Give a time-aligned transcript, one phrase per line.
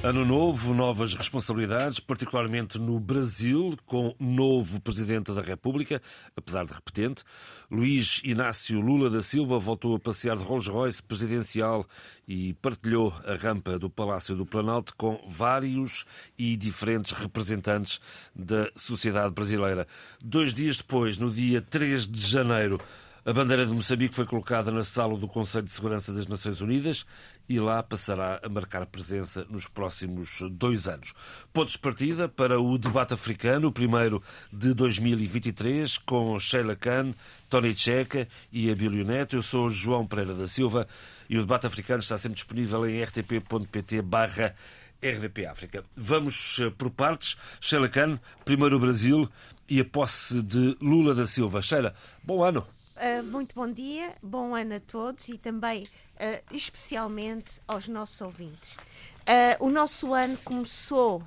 [0.00, 6.00] Ano novo, novas responsabilidades, particularmente no Brasil, com novo Presidente da República,
[6.36, 7.24] apesar de repetente.
[7.68, 11.84] Luís Inácio Lula da Silva voltou a passear de Rolls-Royce presidencial
[12.28, 16.04] e partilhou a rampa do Palácio do Planalto com vários
[16.38, 18.00] e diferentes representantes
[18.32, 19.84] da sociedade brasileira.
[20.22, 22.80] Dois dias depois, no dia 3 de janeiro,
[23.28, 27.04] a bandeira de Moçambique foi colocada na sala do Conselho de Segurança das Nações Unidas
[27.48, 31.14] e lá passará a marcar presença nos próximos dois anos.
[31.52, 37.14] Pontos de partida para o debate africano, o primeiro de 2023, com Sheila Khan,
[37.48, 39.36] Tony Checa e Abílio Neto.
[39.36, 40.86] Eu sou João Pereira da Silva
[41.28, 44.54] e o debate africano está sempre disponível em rtp.pt barra
[45.02, 45.82] RDP África.
[45.96, 47.36] Vamos eh, por partes.
[47.60, 49.28] Sheila Khan, primeiro o Brasil
[49.68, 51.62] e a posse de Lula da Silva.
[51.62, 52.66] Sheila, bom ano.
[52.98, 58.74] Uh, muito bom dia, bom ano a todos e também uh, especialmente aos nossos ouvintes.
[58.74, 61.22] Uh, o nosso ano começou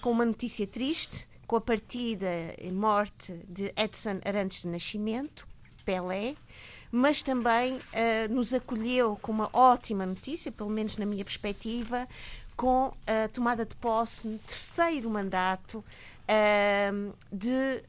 [0.00, 2.26] com uma notícia triste, com a partida
[2.60, 5.46] e morte de Edson Arantes de Nascimento,
[5.84, 6.34] Pelé,
[6.90, 7.78] mas também
[8.30, 12.08] nos acolheu com uma ótima notícia, pelo menos na minha perspectiva,
[12.56, 15.84] com a tomada de posse no terceiro mandato
[17.32, 17.82] de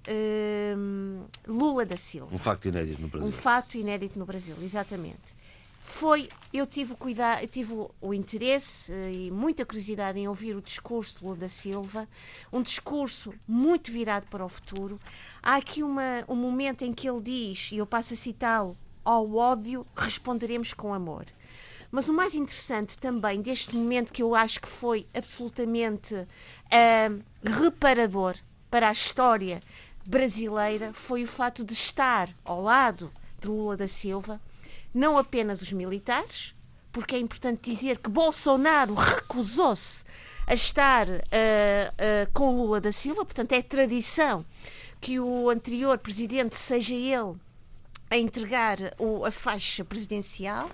[1.48, 2.36] Lula da Silva.
[2.36, 3.28] Um facto inédito no Brasil.
[3.28, 5.36] Um facto inédito no Brasil, exatamente.
[5.82, 10.62] Foi, eu tive o cuidado, eu tive o interesse e muita curiosidade em ouvir o
[10.62, 12.08] discurso de Lula da Silva,
[12.52, 15.00] um discurso muito virado para o futuro.
[15.44, 19.36] Há aqui uma, um momento em que ele diz, e eu passo a citá-lo, ao
[19.36, 21.26] ódio responderemos com amor.
[21.96, 28.36] Mas o mais interessante também deste momento, que eu acho que foi absolutamente uh, reparador
[28.70, 29.64] para a história
[30.06, 34.42] brasileira, foi o fato de estar ao lado de Lula da Silva,
[34.94, 36.54] não apenas os militares,
[36.92, 40.04] porque é importante dizer que Bolsonaro recusou-se
[40.46, 44.46] a estar uh, uh, com Lula da Silva, portanto é tradição
[45.00, 47.38] que o anterior presidente seja ele
[48.12, 50.70] a entregar o, a faixa presidencial,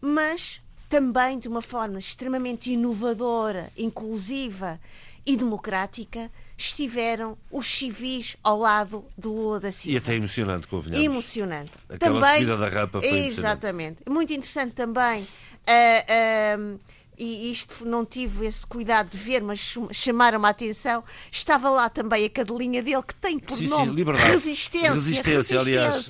[0.00, 4.80] mas também de uma forma extremamente inovadora, inclusiva
[5.26, 9.94] e democrática, estiveram os civis ao lado de Lula da Silva.
[9.94, 11.04] E até emocionante, convenhamos.
[11.04, 11.72] Emocionante.
[11.88, 14.02] Aquela também, subida da rapa foi Exatamente.
[14.08, 15.22] Muito interessante também.
[15.22, 16.80] Uh, uh,
[17.18, 21.02] e isto não tive esse cuidado de ver, mas chamaram-me a atenção.
[21.32, 24.92] Estava lá também a cadelinha dele, que tem por sim, nome sim, resistência.
[24.92, 26.06] Resistência, aliás.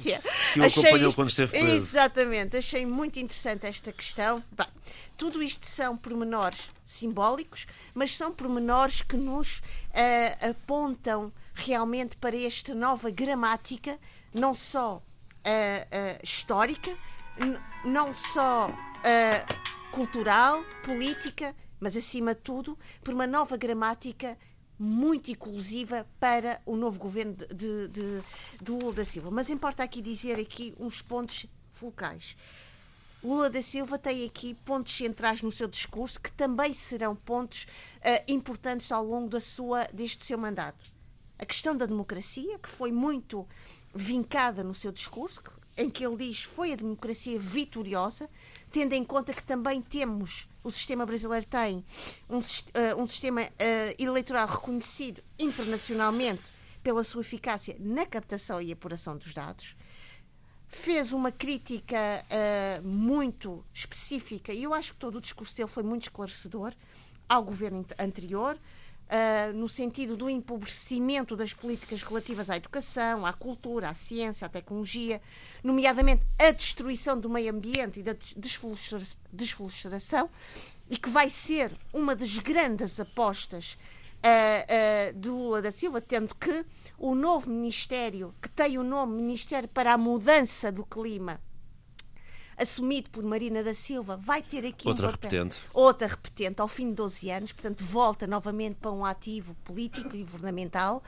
[0.53, 1.77] Que o achei acompanhou isto, quando esteve preso.
[1.77, 4.45] Exatamente, achei muito interessante esta questão.
[4.53, 4.67] Bem,
[5.17, 12.75] tudo isto são pormenores simbólicos, mas são pormenores que nos uh, apontam realmente para esta
[12.75, 13.99] nova gramática,
[14.33, 16.97] não só uh, uh, histórica,
[17.85, 18.71] não só
[19.93, 24.37] cultural, política, mas acima de tudo por uma nova gramática
[24.79, 28.23] muito inclusiva para o novo governo de, de,
[28.63, 29.31] de, Lula da Silva.
[29.31, 32.37] Mas importa aqui dizer aqui uns pontos fulcais.
[33.23, 38.33] Lula da Silva tem aqui pontos centrais no seu discurso que também serão pontos uh,
[38.33, 40.85] importantes ao longo da sua, deste seu mandato.
[41.37, 43.47] A questão da democracia, que foi muito
[43.93, 45.43] vincada no seu discurso,
[45.79, 48.29] em que ele diz foi a democracia vitoriosa,
[48.71, 51.85] tendo em conta que também temos, o sistema brasileiro tem
[52.29, 53.47] um, uh, um sistema uh,
[53.99, 56.53] eleitoral reconhecido internacionalmente
[56.83, 59.77] pela sua eficácia na captação e apuração dos dados.
[60.67, 65.85] Fez uma crítica uh, muito específica, e eu acho que todo o discurso dele foi
[65.85, 66.75] muito esclarecedor
[67.29, 68.59] ao governo anterior,
[69.09, 74.49] uh, no sentido do empobrecimento das políticas relativas à educação, à cultura, à ciência, à
[74.49, 75.21] tecnologia,
[75.63, 78.15] nomeadamente a destruição do meio ambiente e da
[79.33, 80.31] desflorestação,
[80.91, 83.77] e que vai ser uma das grandes apostas
[84.25, 86.65] uh, uh, de Lula da Silva, tendo que
[86.99, 91.41] o novo Ministério, que tem o nome Ministério para a Mudança do Clima,
[92.59, 95.61] assumido por Marina da Silva, vai ter aqui outra um papel, repetente.
[95.73, 100.23] outra repetente ao fim de 12 anos, portanto volta novamente para um ativo político e
[100.23, 101.03] governamental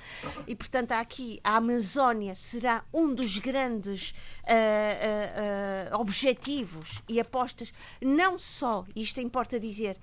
[0.46, 7.72] e portanto aqui a Amazónia será um dos grandes uh, uh, uh, objetivos e apostas,
[8.00, 9.96] não só, isto importa dizer,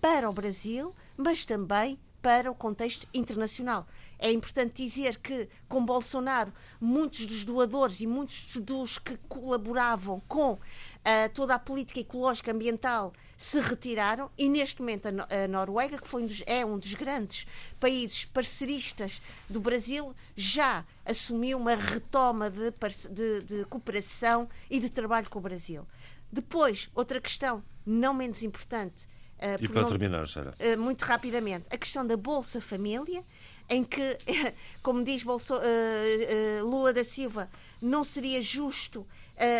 [0.00, 3.86] para o Brasil, mas também para o contexto internacional.
[4.18, 10.58] É importante dizer que, com Bolsonaro, muitos dos doadores e muitos dos que colaboravam com
[11.00, 15.98] uh, toda a política ecológica ambiental se retiraram e, neste momento, a, no a Noruega,
[15.98, 17.46] que foi um dos, é um dos grandes
[17.78, 22.70] países parceiristas do Brasil, já assumiu uma retoma de,
[23.10, 25.86] de, de cooperação e de trabalho com o Brasil.
[26.32, 29.06] Depois, outra questão não menos importante.
[29.38, 30.54] Uh, e para não, terminar, Sara?
[30.60, 33.24] Uh, muito rapidamente, a questão da Bolsa Família,
[33.70, 34.18] em que,
[34.82, 37.48] como diz Bolso, uh, Lula da Silva,
[37.80, 39.06] não seria justo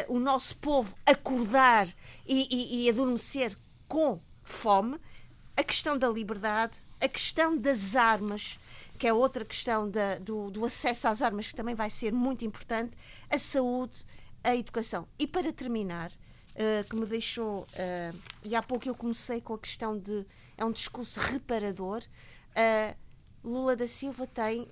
[0.09, 1.89] o nosso povo acordar
[2.27, 3.57] e, e, e adormecer
[3.89, 4.99] com fome.
[5.57, 8.59] A questão da liberdade, a questão das armas,
[8.99, 12.45] que é outra questão da, do, do acesso às armas, que também vai ser muito
[12.45, 12.97] importante,
[13.31, 14.05] a saúde,
[14.45, 15.09] a educação.
[15.19, 17.63] E para terminar, uh, que me deixou.
[17.63, 20.27] Uh, e há pouco eu comecei com a questão de.
[20.57, 22.03] É um discurso reparador.
[22.51, 22.97] Uh,
[23.43, 24.69] Lula da Silva tem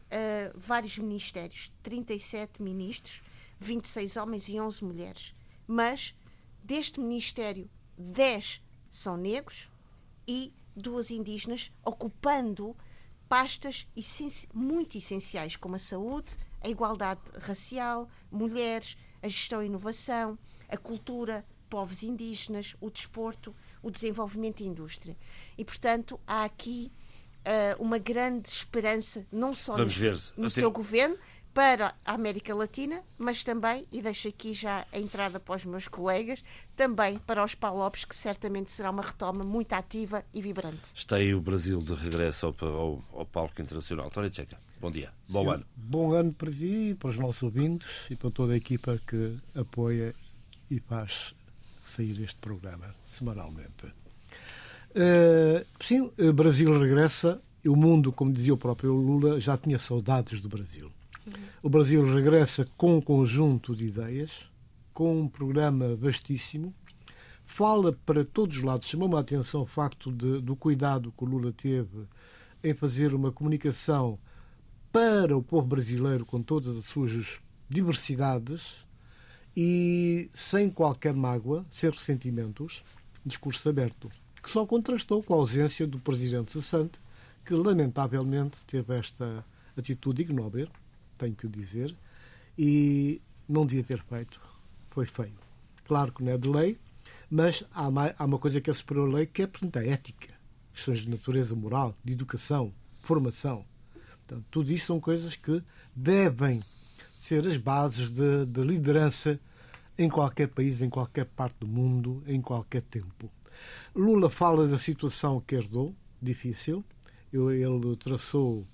[0.55, 3.23] vários ministérios, 37 ministros,
[3.59, 5.35] 26 homens e 11 mulheres.
[5.67, 6.15] Mas
[6.63, 9.71] deste ministério, 10 são negros
[10.27, 12.77] e duas indígenas, ocupando
[13.29, 13.87] pastas
[14.55, 20.39] muito essenciais como a saúde, a igualdade racial, mulheres, a gestão e inovação,
[20.69, 25.17] a cultura, povos indígenas, o desporto, o desenvolvimento da indústria.
[25.57, 26.91] E, portanto, há aqui
[27.39, 29.85] uh, uma grande esperança, não só no,
[30.37, 31.19] no seu governo,
[31.59, 35.89] para a América Latina, mas também, e deixo aqui já a entrada para os meus
[35.89, 36.41] colegas,
[36.77, 40.95] também para os PALOPs, que certamente será uma retoma muito ativa e vibrante.
[40.95, 44.09] Está aí o Brasil de regresso ao, ao, ao palco internacional.
[44.09, 45.67] Tony Checa, bom dia, bom Sim, ano.
[45.75, 50.15] Bom ano para ti, para os nossos ouvintes e para toda a equipa que apoia
[50.71, 51.35] e faz
[51.83, 53.87] sair este programa semanalmente.
[54.91, 57.43] Uh, sim, o Brasil regressa.
[57.67, 60.93] O mundo, como dizia o próprio Lula, já tinha saudades do Brasil.
[61.63, 64.49] O Brasil regressa com um conjunto de ideias,
[64.93, 66.75] com um programa vastíssimo,
[67.45, 71.27] fala para todos os lados, chamou-me a atenção o facto de, do cuidado que o
[71.27, 72.07] Lula teve
[72.63, 74.19] em fazer uma comunicação
[74.93, 77.39] para o povo brasileiro com todas as suas
[77.69, 78.87] diversidades,
[79.57, 82.85] e sem qualquer mágoa, sem ressentimentos,
[83.27, 84.09] discurso aberto,
[84.41, 87.01] que só contrastou com a ausência do presidente cessante,
[87.45, 89.45] que lamentavelmente teve esta
[89.77, 90.69] atitude ignóbil,
[91.19, 91.95] tenho que o dizer,
[92.57, 94.41] e não devia ter feito.
[94.91, 95.39] Foi feio.
[95.87, 96.79] Claro que não é de lei,
[97.31, 99.85] mas há uma, há uma coisa que é superior à lei, que é, portanto, a
[99.85, 100.33] ética.
[100.73, 102.73] Questões de natureza moral, de educação,
[103.03, 103.65] formação.
[104.27, 105.63] Portanto, tudo isso são coisas que
[105.95, 106.63] devem
[107.17, 109.41] ser as bases de, de liderança
[109.99, 113.31] em qualquer país, em qualquer parte do mundo, em qualquer tempo.
[113.95, 116.85] Lula fala da situação que herdou, difícil.
[117.33, 118.67] Ele traçou,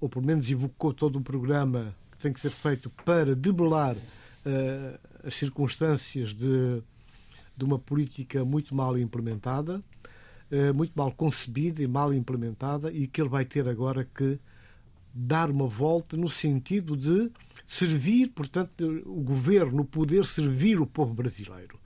[0.00, 4.98] ou pelo menos evocou todo um programa que tem que ser feito para debelar uh,
[5.24, 6.82] as circunstâncias de,
[7.56, 9.82] de uma política muito mal implementada,
[10.50, 14.38] uh, muito mal concebida e mal implementada, e que ele vai ter agora que
[15.14, 17.30] dar uma volta no sentido de
[17.66, 21.78] servir, portanto, o governo, o poder servir o povo brasileiro.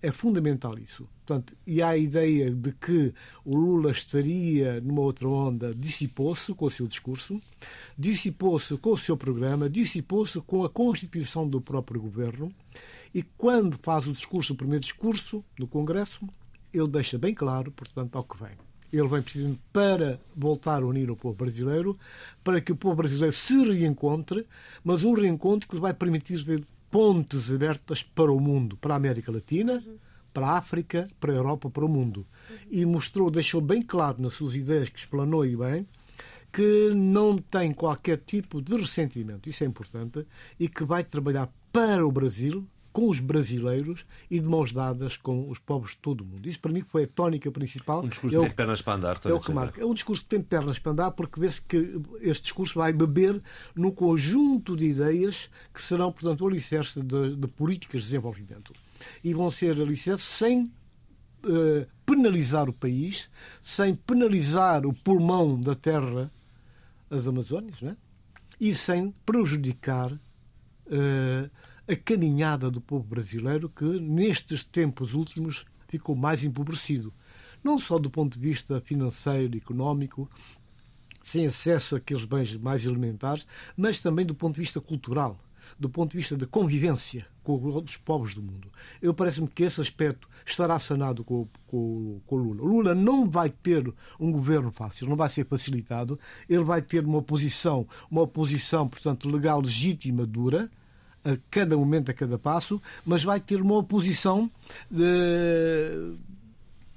[0.00, 1.08] É fundamental isso.
[1.26, 3.12] Portanto, e a ideia de que
[3.44, 7.40] o Lula estaria numa outra onda, dissipou-se com o seu discurso,
[7.98, 12.52] dissipou-se com o seu programa, dissipou-se com a constituição do próprio governo,
[13.12, 16.26] e quando faz o discurso, o primeiro discurso no Congresso,
[16.72, 18.52] ele deixa bem claro, portanto, ao que vem.
[18.92, 21.98] Ele vem precisamente para voltar a unir o povo brasileiro,
[22.42, 24.46] para que o povo brasileiro se reencontre,
[24.84, 26.42] mas um reencontro que vai permitir
[26.90, 29.82] pontes abertas para o mundo, para a América Latina,
[30.32, 32.26] para a África, para a Europa, para o mundo.
[32.70, 35.86] E mostrou, deixou bem claro nas suas ideias que explanou e bem,
[36.52, 40.26] que não tem qualquer tipo de ressentimento, isso é importante,
[40.58, 45.48] e que vai trabalhar para o Brasil, com os brasileiros e de mãos dadas com
[45.48, 46.48] os povos de todo o mundo.
[46.48, 48.02] Isso para mim foi a tónica principal.
[48.04, 49.18] Um discurso é que tem pernas para andar.
[49.24, 49.80] É o que marca.
[49.80, 53.40] É um discurso que tem pernas para andar porque vê-se que este discurso vai beber
[53.74, 58.72] no conjunto de ideias que serão, portanto, o alicerce de, de políticas de desenvolvimento.
[59.22, 63.30] E vão ser alicerces sem uh, penalizar o país,
[63.62, 66.30] sem penalizar o pulmão da terra,
[67.10, 67.96] as Amazónias, né?
[68.60, 71.50] e sem prejudicar uh,
[71.88, 77.12] a caminhada do povo brasileiro que, nestes tempos últimos, ficou mais empobrecido.
[77.64, 80.30] Não só do ponto de vista financeiro, económico,
[81.22, 85.38] sem acesso àqueles bens mais elementares, mas também do ponto de vista cultural.
[85.78, 88.70] do ponto de vista da convivência com outros povos do mundo.
[89.00, 92.62] Eu parece-me que esse aspecto estará sanado com, com, com Lula.
[92.62, 96.18] Lula não vai ter um governo fácil, não vai ser facilitado.
[96.48, 100.70] Ele vai ter uma oposição, uma oposição, portanto, legal, legítima, dura,
[101.28, 104.50] a cada momento, a cada passo, mas vai ter uma oposição
[104.90, 106.16] de,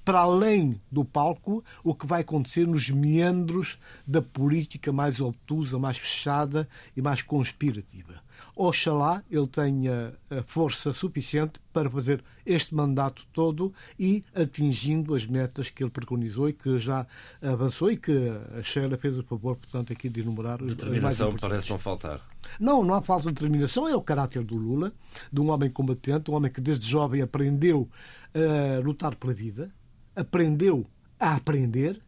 [0.06, 5.98] para além do palco, o que vai acontecer nos meandros da política mais obtusa, mais
[5.98, 8.22] fechada e mais conspirativa.
[8.64, 15.72] Oxalá ele tenha a força suficiente para fazer este mandato todo e atingindo as metas
[15.72, 17.08] que ele preconizou e que já
[17.42, 18.12] avançou e que
[18.56, 22.22] a Sheila fez o favor, portanto, aqui de enumerar os mais parece não faltar.
[22.60, 24.94] Não, não há falta de determinação, é o caráter do Lula,
[25.34, 27.90] de um homem combatente, um homem que desde jovem aprendeu
[28.34, 29.74] a lutar pela vida,
[30.16, 30.86] aprendeu
[31.20, 32.00] a aprender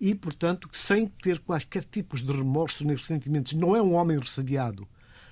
[0.00, 3.54] e, portanto, sem ter quaisquer tipos de remorsos nem ressentimentos.
[3.54, 4.86] Não é um homem ressadiado,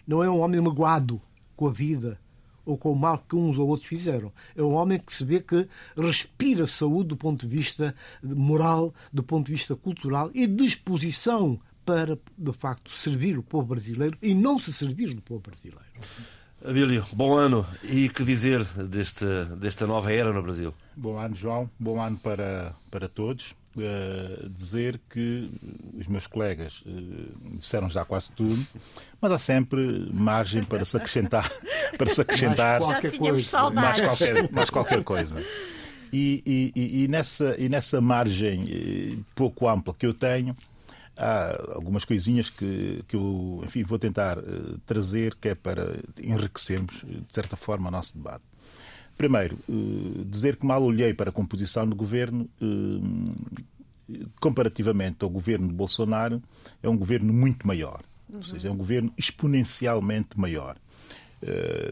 [0.07, 1.21] não é um homem magoado
[1.57, 2.19] com a vida
[2.65, 4.33] ou com o mal que uns ou outros fizeram.
[4.57, 9.23] É um homem que se vê que respira saúde do ponto de vista moral, do
[9.23, 14.59] ponto de vista cultural e disposição para, de facto, servir o povo brasileiro e não
[14.59, 15.85] se servir do povo brasileiro.
[16.65, 17.67] Abílio, bom ano.
[17.83, 19.27] E que dizer deste,
[19.59, 20.73] desta nova era no Brasil?
[20.97, 21.71] Bom ano, João.
[21.79, 23.55] Bom ano para, para todos.
[23.77, 25.51] Uh, dizer que
[25.99, 28.65] os meus colegas uh, disseram já quase tudo,
[29.21, 31.51] mas há sempre margem para se acrescentar,
[31.99, 33.73] para se acrescentar mais qualquer coisa.
[33.73, 35.45] Mais qualquer, mais qualquer coisa.
[36.13, 40.57] E, e, e, nessa, e nessa margem eh, pouco ampla que eu tenho,
[41.17, 44.39] há algumas coisinhas que, que eu enfim, vou tentar
[44.87, 48.45] trazer, que é para enriquecermos, de certa forma, o nosso debate.
[49.17, 55.69] Primeiro, uh, dizer que mal olhei para a composição do governo, uh, comparativamente ao governo
[55.69, 56.43] de Bolsonaro,
[56.83, 58.03] é um governo muito maior.
[58.29, 58.39] Uhum.
[58.39, 60.77] Ou seja, é um governo exponencialmente maior.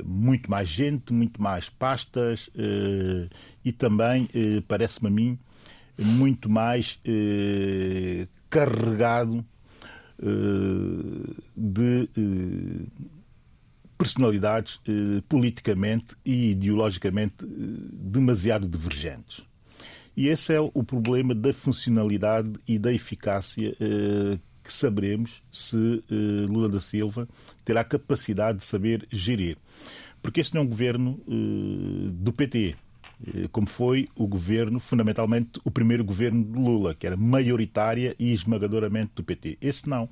[0.05, 2.49] muito mais gente, muito mais pastas
[3.62, 4.29] e também,
[4.67, 5.38] parece-me a mim,
[5.99, 6.99] muito mais
[8.49, 9.45] carregado
[11.55, 12.09] de
[14.02, 19.42] personalidades uh, politicamente e ideologicamente demasiado divergentes.
[20.16, 23.75] E esse é o problema da funcionalidade e da eficácia
[24.62, 26.04] que saberemos se
[26.47, 27.26] Lula da Silva
[27.64, 29.56] terá capacidade de saber gerir.
[30.21, 31.18] Porque este não é um governo
[32.12, 32.76] do PT.
[33.26, 38.32] Eh, como foi o governo, fundamentalmente o primeiro governo de Lula, que era maioritária e
[38.32, 39.59] esmagadoramente do PT.
[39.61, 40.09] Esse não.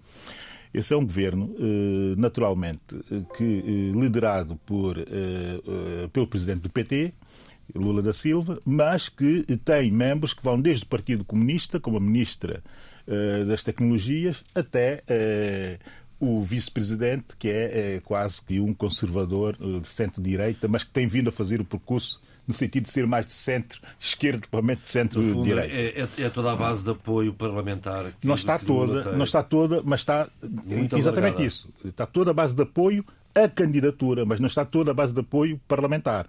[0.73, 4.97] Esse é um governo, eh, naturalmente, eh, que, liderado por,
[6.13, 7.13] pelo presidente do PT,
[7.75, 12.01] Lula da Silva, mas que tem membros que vão desde o Partido Comunista, como a
[12.01, 12.63] ministra
[13.47, 15.03] das Tecnologias, até
[16.19, 21.33] o vice-presidente, que é, quase que um conservador de centro-direita, mas que tem vindo a
[21.33, 25.75] fazer o percurso no sentido de ser mais de centro-esquerdo, provavelmente de centro-direita.
[25.75, 28.13] É, é, é, toda a base de apoio parlamentar.
[28.13, 31.45] Que, não está toda, não está toda, mas está Muito exatamente alargada.
[31.45, 31.69] isso.
[31.85, 33.05] Está toda a base de apoio
[33.35, 36.27] à candidatura, mas não está toda a base de apoio parlamentar.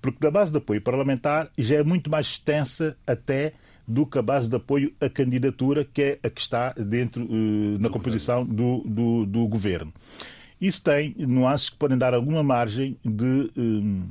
[0.00, 3.52] Porque da base de apoio parlamentar já é muito mais extensa até
[3.86, 7.78] do que a base de apoio à candidatura, que é a que está dentro uh,
[7.78, 9.92] na composição do, do, do, governo.
[10.60, 13.50] Isso tem nuances que podem dar alguma margem de.
[13.56, 14.02] Um,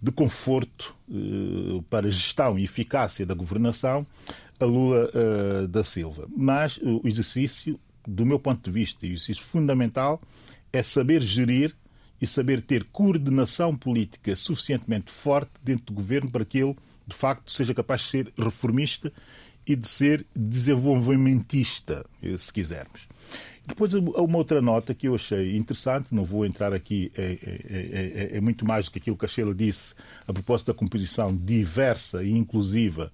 [0.00, 4.06] de conforto eh, para gestão e eficácia da governação
[4.58, 6.28] a Lula eh, da Silva.
[6.34, 10.20] Mas o exercício, do meu ponto de vista, e o exercício fundamental
[10.72, 11.74] é saber gerir
[12.20, 16.74] e saber ter coordenação política suficientemente forte dentro do governo para que ele,
[17.06, 19.12] de facto, seja capaz de ser reformista
[19.66, 23.06] e de ser desenvolvimentista, eh, se quisermos.
[23.66, 28.36] Depois, uma outra nota que eu achei interessante, não vou entrar aqui, é, é, é,
[28.36, 29.92] é muito mais do que aquilo que a Sheila disse
[30.26, 33.10] a propósito da composição diversa e inclusiva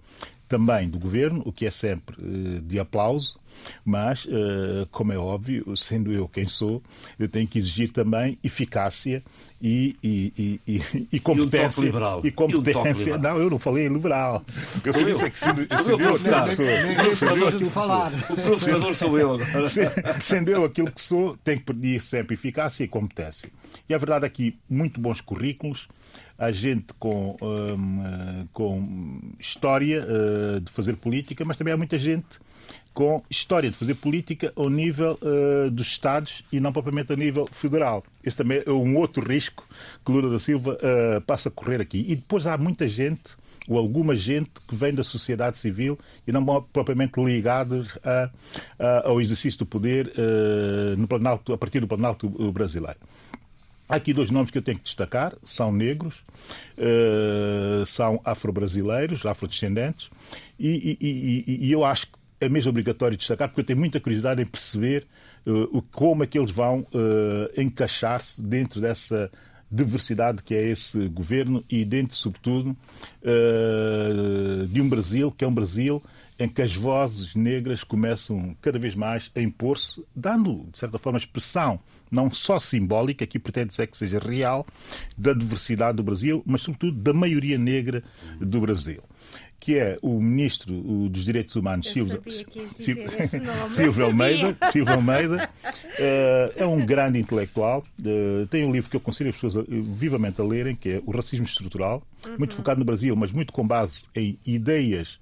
[0.53, 3.41] também do governo, o que é sempre uh, de aplauso,
[3.83, 6.83] mas, uh, como é óbvio, sendo eu quem sou,
[7.19, 9.23] eu tenho que exigir também eficácia
[9.63, 11.81] e, e, e, e competência.
[11.81, 12.21] E, um liberal.
[12.23, 13.17] e competência.
[13.17, 14.45] Um não, eu não falei liberal.
[14.85, 16.17] Eu sou isso é que sendo, sendo eu
[17.49, 18.07] aquilo que sou.
[18.29, 19.69] O professor sou eu agora.
[20.23, 23.49] Sendo eu aquilo que sou, tenho que pedir sempre eficácia e competência.
[23.89, 25.89] E a verdade é que muito bons currículos
[26.43, 32.41] há gente com, um, com história uh, de fazer política, mas também há muita gente
[32.93, 37.47] com história de fazer política ao nível uh, dos Estados e não propriamente a nível
[37.53, 38.03] federal.
[38.25, 39.67] Esse também é um outro risco
[40.05, 42.05] que Lula da Silva uh, passa a correr aqui.
[42.09, 43.37] E depois há muita gente
[43.69, 45.97] ou alguma gente que vem da sociedade civil
[46.27, 48.31] e não propriamente ligados a,
[48.79, 52.99] a, ao exercício do poder uh, no Planalto, a partir do Planalto brasileiro.
[53.89, 56.15] Há aqui dois nomes que eu tenho que destacar: são negros,
[56.79, 60.11] uh, são afro-brasileiros, afrodescendentes,
[60.59, 64.01] e, e, e, e eu acho que é mesmo obrigatório destacar, porque eu tenho muita
[64.01, 65.07] curiosidade em perceber
[65.47, 69.31] uh, como é que eles vão uh, encaixar-se dentro dessa
[69.71, 72.77] diversidade que é esse governo e dentro, sobretudo,
[74.69, 76.03] de um Brasil que é um Brasil
[76.39, 81.19] em que as vozes negras começam cada vez mais a impor-se, dando, de certa forma,
[81.19, 81.81] expressão
[82.13, 84.67] não só simbólica, aqui pretende dizer que seja real,
[85.17, 88.05] da diversidade do Brasil, mas, sobretudo, da maioria negra
[88.39, 89.03] do Brasil
[89.63, 90.75] que é o ministro
[91.09, 92.21] dos Direitos Humanos, Silvio,
[93.71, 94.57] Silvio Almeida.
[94.73, 97.85] Silvio Almeida uh, é um grande intelectual.
[98.01, 101.13] Uh, tem um livro que eu aconselho as pessoas vivamente a lerem, que é O
[101.13, 102.03] Racismo Estrutural,
[102.39, 105.19] muito focado no Brasil, mas muito com base em ideias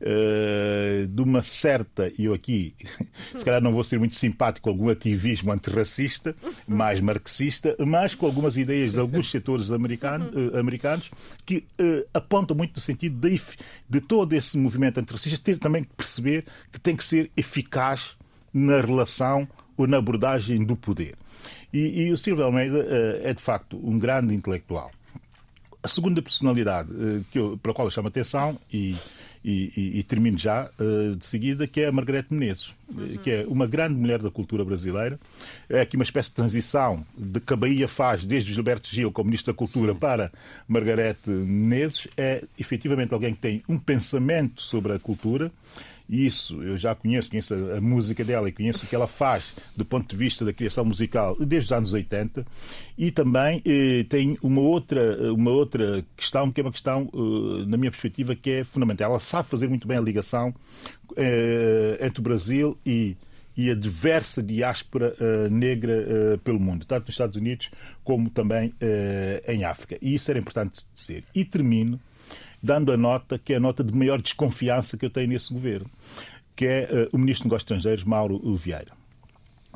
[0.00, 2.74] uh, de uma certa, e eu aqui,
[3.36, 6.34] se calhar não vou ser muito simpático algum ativismo antirracista,
[6.66, 11.10] mais marxista, mas com algumas ideias de alguns setores americanos, americanos
[11.44, 11.64] que
[12.12, 13.40] apontam muito no sentido de
[13.88, 18.16] de todo esse movimento antirracista ter também que perceber que tem que ser eficaz
[18.52, 21.14] na relação ou na abordagem do poder.
[21.72, 24.90] E, e o Silvio Almeida uh, é, de facto, um grande intelectual.
[25.82, 28.94] A segunda personalidade uh, que eu, para a qual eu chamo a atenção, e,
[29.42, 33.16] e, e, termino já uh, de seguida, que é a Margarete Menezes, uhum.
[33.18, 35.18] que é uma grande mulher da cultura brasileira.
[35.68, 39.28] É aqui uma espécie de transição de que a Bahia faz desde Gilberto Gil como
[39.30, 40.30] Ministro da Cultura para
[40.68, 42.08] Margarete Menezes.
[42.16, 45.50] É efetivamente alguém que tem um pensamento sobre a cultura
[46.10, 49.84] isso eu já conheço, conheço a, música dela e conheço o que ela faz do
[49.84, 52.44] ponto de vista da criação musical desde os anos 80.
[52.98, 57.76] E também eh, tem uma outra, uma outra questão, que é uma questão, eh, na
[57.76, 59.10] minha perspectiva, que é fundamental.
[59.12, 60.52] Ela sabe fazer muito bem a ligação
[61.16, 63.16] eh, entre o Brasil e
[63.56, 65.92] e a diversa diáspora uh, negra
[66.34, 67.70] uh, pelo mundo, tanto nos Estados Unidos
[68.02, 69.98] como também uh, em África.
[70.00, 71.24] E isso era importante dizer.
[71.34, 72.00] E termino
[72.62, 75.90] dando a nota que é a nota de maior desconfiança que eu tenho nesse governo,
[76.54, 78.92] que é uh, o Ministro dos Negócios Estrangeiros, Mauro Vieira.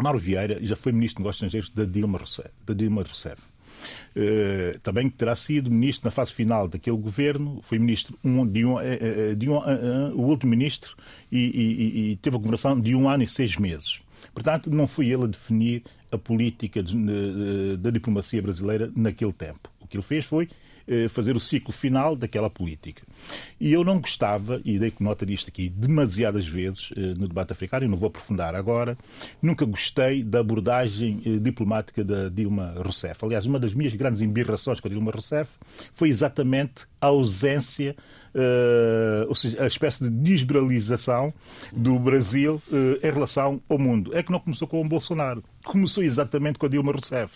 [0.01, 2.51] Mauro Vieira já foi Ministro dos Negócios Estrangeiros da Dilma Rousseff.
[2.67, 3.41] Da Dilma Rousseff.
[4.17, 8.77] Uh, também terá sido ministro na fase final daquele governo, foi ministro um, de um,
[8.77, 10.97] uh, de um, uh, o último ministro
[11.31, 13.99] e, e, e, teve a governação de um ano e seis meses.
[14.33, 16.81] Portanto, não foi ele a definir a política
[17.79, 19.69] da diplomacia brasileira naquele tempo.
[19.81, 20.49] O que ele fez foi eh,
[21.09, 23.03] fazer o ciclo final daquela política.
[23.61, 27.85] E eu não gostava, e dei nota disto aqui demasiadas vezes eh, no debate africano,
[27.85, 28.97] e não vou aprofundar agora,
[29.41, 33.25] nunca gostei da abordagem eh, diplomática da Dilma Rousseff.
[33.25, 35.53] Aliás, uma das minhas grandes embirrações com a Dilma Rousseff
[35.93, 37.97] foi exatamente a ausência
[39.29, 41.33] ou seja, a espécie de desbralização
[41.73, 44.17] do Brasil uh, em relação ao mundo.
[44.17, 47.33] É que não começou com o Bolsonaro, começou exatamente com a Dilma Rousseff,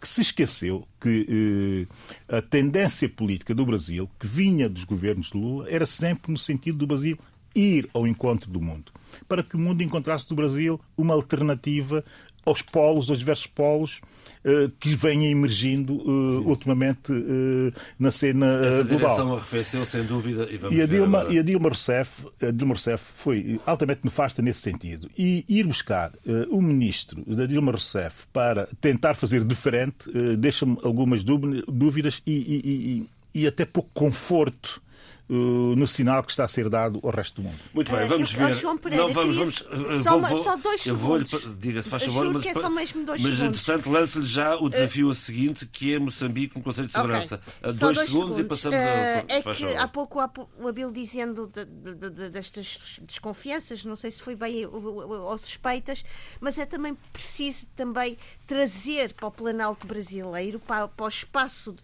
[0.00, 1.86] que se esqueceu que
[2.28, 6.38] uh, a tendência política do Brasil, que vinha dos governos de Lula, era sempre no
[6.38, 7.18] sentido do Brasil
[7.54, 8.92] ir ao encontro do mundo,
[9.28, 12.04] para que o mundo encontrasse do Brasil uma alternativa
[12.44, 14.00] aos polos, aos diversos polos
[14.44, 18.98] uh, que vêm emergindo uh, ultimamente uh, na cena Essa global.
[18.98, 23.12] direção arrefeceu, sem dúvida, e e a Dilma, e a Dilma Rousseff, a Dilma Rousseff
[23.14, 25.10] foi altamente nefasta nesse sentido.
[25.18, 26.12] E ir buscar
[26.50, 33.40] o um ministro da Dilma Rousseff para tentar fazer diferente deixa-me algumas dúvidas e, e,
[33.42, 34.82] e até pouco conforto
[35.30, 37.58] uh, no sinal que está a ser dado ao resto do mundo.
[37.72, 38.54] Muito bem, vamos uh, ver.
[38.54, 41.20] João Pereira, não, vamos, vamos, uh, só, vou, só dois eu vou
[41.58, 43.60] Diga-se, faz favor, mas, é só mesmo dois mas segundos.
[43.60, 47.36] entretanto, lance-lhe já o desafio uh, seguinte, que é Moçambique no Conselho de Segurança.
[47.36, 47.52] Okay.
[47.62, 49.24] Dois, dois, segundos, segundos, e passamos uh, a.
[49.28, 50.18] É que há pouco
[50.58, 56.04] o Abel dizendo de, de, de, destas desconfianças, não sei se foi bem ou suspeitas,
[56.40, 61.76] mas é também preciso também trazer para o Planalto brasileiro, para, para o espaço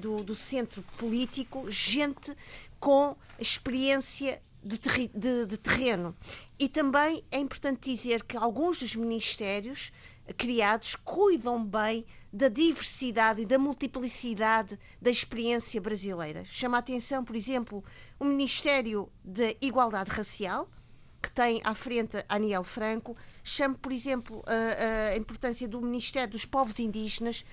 [0.00, 2.34] do, do centro político, gente
[2.78, 4.78] com experiência de,
[5.14, 6.16] de, de, terreno.
[6.58, 9.92] E também é importante dizer que alguns dos ministérios
[10.36, 16.44] criados cuidam bem da diversidade e da multiplicidade da experiência brasileira.
[16.44, 17.82] Chama a atenção, por exemplo,
[18.18, 20.68] o Ministério da Igualdade Racial,
[21.22, 23.16] que tem à frente Aniel Franco.
[23.42, 27.44] Chamo, por exemplo, a, a importância do Ministério dos Povos Indígenas,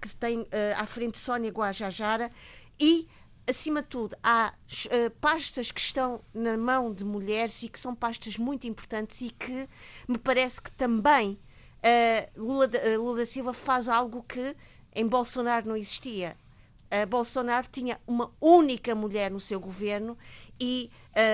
[0.00, 2.30] que tem à frente Sónia Guajajara.
[2.78, 3.06] E
[3.50, 7.94] acima de tudo, há uh, pastas que estão na mão de mulheres e que são
[7.94, 9.68] pastas muito importantes e que
[10.08, 11.38] me parece que também
[11.78, 14.56] uh, Lula, uh, Lula da Silva faz algo que
[14.94, 16.36] em Bolsonaro não existia.
[17.08, 20.18] Bolsonaro tinha uma única mulher no seu governo
[20.60, 20.90] e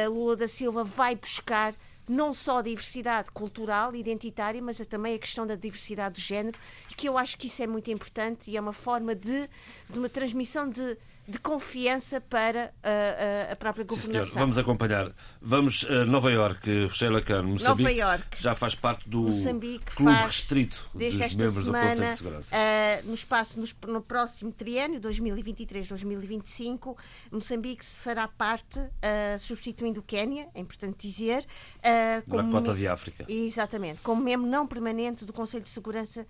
[0.06, 1.74] Lula da Silva vai buscar
[2.06, 6.58] não só a diversidade cultural, identitária, mas também a questão da diversidade de género,
[6.94, 9.48] que eu acho que isso é muito importante e é uma forma de,
[9.88, 14.32] de uma transmissão de de confiança para a, a própria governação.
[14.32, 15.12] Sim, Vamos acompanhar.
[15.40, 17.82] Vamos a Nova Iorque, Sheila Khan, Moçambique.
[17.82, 18.42] Nova Iorque.
[18.42, 22.16] Já faz parte do Moçambique clube restrito desde dos esta membros semana, do Conselho de
[22.16, 22.56] Segurança.
[22.56, 26.96] Uh, no espaço no, no próximo triênio, 2023-2025,
[27.32, 31.44] Moçambique se fará parte, uh, substituindo o Quénia, é importante dizer.
[31.78, 33.24] Uh, como, Na cota de África.
[33.28, 36.26] Exatamente, como membro não permanente do Conselho de Segurança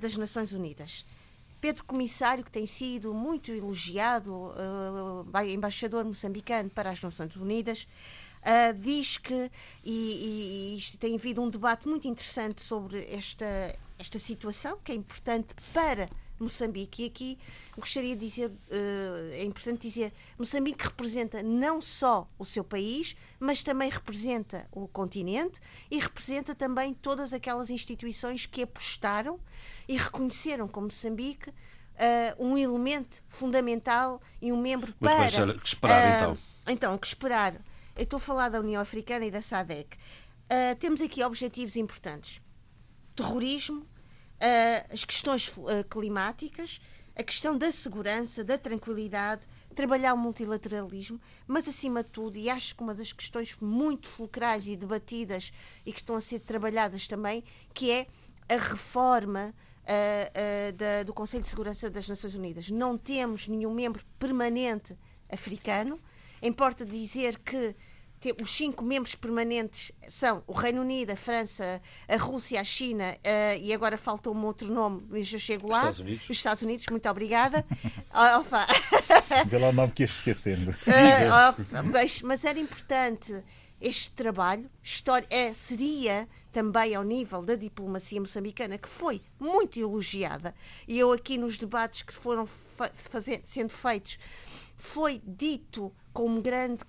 [0.00, 1.04] das Nações Unidas.
[1.60, 7.86] Pedro Comissário, que tem sido muito elogiado, uh, embaixador moçambicano para as Nações Unidas,
[8.42, 9.50] uh, diz que,
[9.84, 14.94] e, e, e, tem havido um debate muito interessante sobre esta, esta situação, que é
[14.94, 17.02] importante para Moçambique.
[17.02, 17.38] E aqui
[17.76, 23.62] gostaria de dizer, uh, é importante dizer, Moçambique representa não só o seu país, mas
[23.62, 29.40] também representa o continente e representa também todas aquelas instituições que apostaram
[29.88, 35.46] e reconheceram como Moçambique uh, um elemento fundamental e um membro Muito para.
[35.46, 36.38] Bem, que esperar uh, então.
[36.68, 37.54] Então, que esperar?
[37.96, 39.96] Eu estou a falar da União Africana e da SADEC.
[39.96, 42.40] Uh, temos aqui objetivos importantes:
[43.14, 43.86] terrorismo,
[44.92, 45.52] as questões
[45.88, 46.80] climáticas,
[47.16, 52.74] a questão da segurança, da tranquilidade, trabalhar o multilateralismo, mas acima de tudo, e acho
[52.74, 55.52] que uma das questões muito fulcrais e debatidas
[55.84, 58.06] e que estão a ser trabalhadas também, que é
[58.48, 62.70] a reforma uh, uh, da, do Conselho de Segurança das Nações Unidas.
[62.70, 64.96] Não temos nenhum membro permanente
[65.30, 65.98] africano.
[66.42, 67.74] Importa dizer que
[68.40, 73.62] os cinco membros permanentes são o Reino Unido, a França, a Rússia, a China uh,
[73.62, 75.78] e agora faltou um outro nome, mas eu chego lá.
[75.78, 76.24] Estados Unidos.
[76.24, 77.64] Os Estados Unidos, muito obrigada.
[78.12, 80.70] oh, Vê lá o nome que ia esquecendo.
[80.70, 83.42] Uh, mas, mas era importante
[83.80, 90.54] este trabalho história, é, seria também ao nível da diplomacia moçambicana, que foi muito elogiada,
[90.88, 94.18] e eu aqui nos debates que foram fazer, sendo feitos,
[94.74, 96.82] foi dito com grande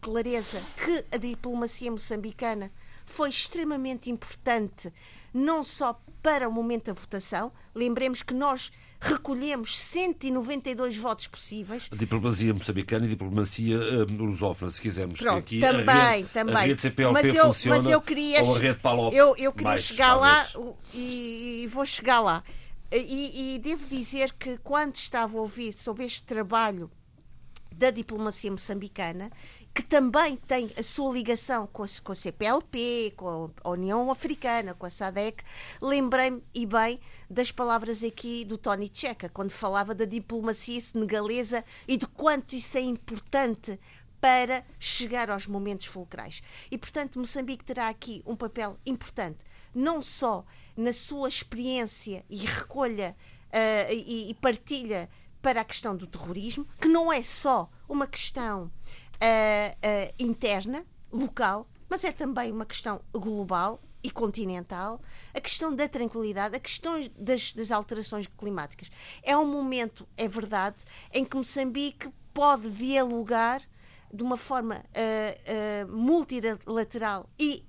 [0.00, 2.70] clareza que a diplomacia moçambicana
[3.04, 4.94] foi extremamente importante,
[5.34, 11.88] não só para o momento da votação, lembremos que nós recolhemos 192 votos possíveis.
[11.92, 15.18] A diplomacia moçambicana e a diplomacia uh, lusófona, se quisermos.
[15.20, 16.56] Pronto, aqui também, a rede, também.
[16.56, 19.52] A rede CPLP mas eu, funciona, mas eu queria, ou a rede PALOP, eu, eu
[19.52, 20.54] queria mais, chegar talvez.
[20.54, 22.42] lá e, e, vou chegar lá.
[22.90, 26.90] E, e devo dizer que quando estava a ouvir sobre este trabalho
[27.74, 29.30] da diplomacia moçambicana,
[29.74, 34.74] que também tem a sua ligação com a, com a CPLP, com a União Africana,
[34.74, 35.44] com a SADEC,
[35.80, 37.00] lembrei-me e bem
[37.30, 42.76] das palavras aqui do Tony Checa, quando falava da diplomacia senegalesa e de quanto isso
[42.76, 43.78] é importante
[44.20, 46.42] para chegar aos momentos fulcrais.
[46.70, 50.44] E, portanto, Moçambique terá aqui um papel importante, não só
[50.76, 53.16] na sua experiência e recolha
[53.48, 55.08] uh, e, e partilha
[55.40, 58.70] para a questão do terrorismo, que não é só uma questão
[59.22, 65.00] uh, uh, interna, local, mas é também uma questão global e continental,
[65.34, 68.90] a questão da tranquilidade, a questão das, das alterações climáticas.
[69.22, 73.62] É um momento, é verdade, em que Moçambique pode dialogar
[74.12, 77.66] de uma forma uh, multilateral e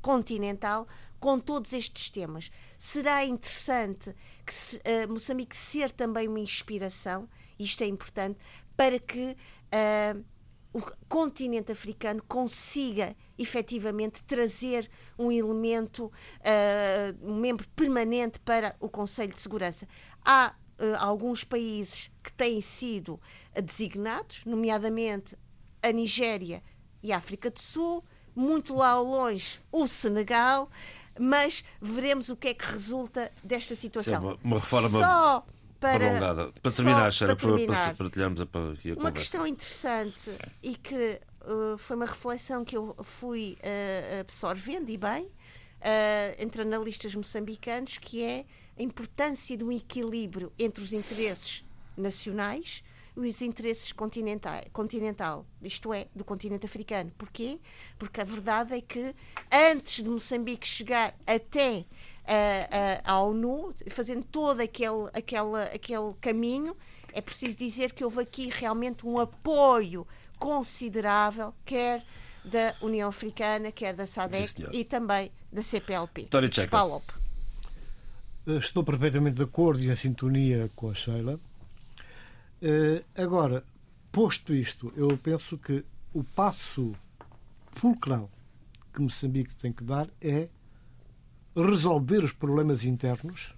[0.00, 0.86] continental
[1.18, 2.50] com todos estes temas.
[2.78, 8.38] Será interessante que se, uh, Moçambique ser também uma inspiração, isto é importante,
[8.76, 9.36] para que
[9.74, 10.24] uh,
[10.76, 19.32] o continente africano consiga efetivamente trazer um elemento, uh, um membro permanente para o Conselho
[19.32, 19.88] de Segurança.
[20.22, 20.54] Há
[20.98, 23.18] alguns países que têm sido
[23.64, 25.34] designados, nomeadamente
[25.82, 26.62] a Nigéria
[27.02, 30.68] e a África do Sul, muito lá ao longe o Senegal,
[31.18, 34.32] mas veremos o que é que resulta desta situação.
[34.32, 35.46] Sim, uma, reforma só
[35.80, 36.52] para.
[36.62, 39.12] Para terminar, Xana, para, para, partilharmos aqui a Uma conversa.
[39.12, 40.30] questão interessante
[40.62, 45.30] e que uh, foi uma reflexão que eu fui uh, absorvendo e bem uh,
[46.38, 48.44] entre analistas moçambicanos, que é
[48.78, 51.64] a importância de um equilíbrio entre os interesses
[51.96, 52.82] nacionais
[53.16, 57.10] os interesses continental, continental, isto é, do continente africano.
[57.16, 57.58] Porquê?
[57.98, 59.14] Porque a verdade é que
[59.50, 61.86] antes de Moçambique chegar até
[63.04, 66.76] à ONU, fazendo todo aquele, aquele, aquele caminho,
[67.12, 70.06] é preciso dizer que houve aqui realmente um apoio
[70.38, 72.04] considerável, quer
[72.44, 76.28] da União Africana, quer da SADEC Sim, e também da CPLP.
[76.52, 77.02] Spalop.
[78.46, 81.40] Estou perfeitamente de acordo e em sintonia com a Sheila.
[82.62, 83.64] Uh, agora,
[84.12, 85.84] posto isto, eu penso que
[86.14, 86.94] o passo
[87.72, 88.30] fulcral
[88.94, 90.48] que Moçambique tem que dar é
[91.56, 93.54] resolver os problemas internos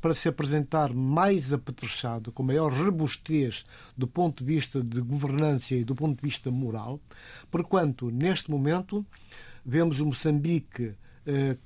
[0.00, 3.64] para se apresentar mais apetrechado, com maior robustez
[3.96, 7.00] do ponto de vista de governança e do ponto de vista moral,
[7.50, 9.06] porquanto, neste momento,
[9.64, 11.56] vemos o Moçambique eh,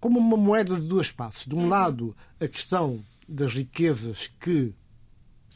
[0.00, 1.44] como uma moeda de duas partes.
[1.44, 1.68] De um uhum.
[1.68, 4.72] lado, a questão das riquezas que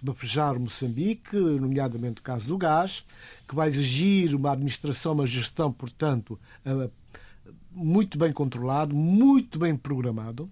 [0.02, 3.04] bafejar Moçambique, nomeadamente o caso do gás,
[3.46, 6.38] que vai exigir uma administração, uma gestão, portanto,
[7.72, 10.48] muito bem controlado, muito bem programado.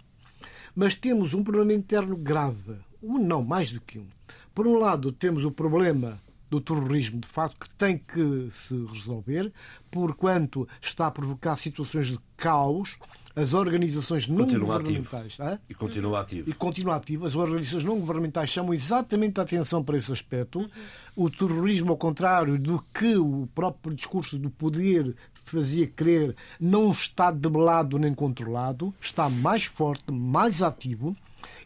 [0.75, 2.77] Mas temos um problema interno grave.
[3.03, 4.07] Um, não, mais do que um.
[4.55, 9.53] Por um lado, temos o problema do terrorismo, de facto, que tem que se resolver,
[9.91, 12.97] porquanto está a provocar situações de caos.
[13.37, 15.37] As organizações não governamentais.
[15.69, 16.51] E continua ativo.
[16.51, 17.25] E continua ativo.
[17.25, 20.69] As organizações não governamentais chamam exatamente a atenção para esse aspecto.
[21.15, 25.15] O terrorismo, ao contrário do que o próprio discurso do poder
[25.49, 31.17] fazia crer, não está debelado nem controlado, está mais forte, mais ativo.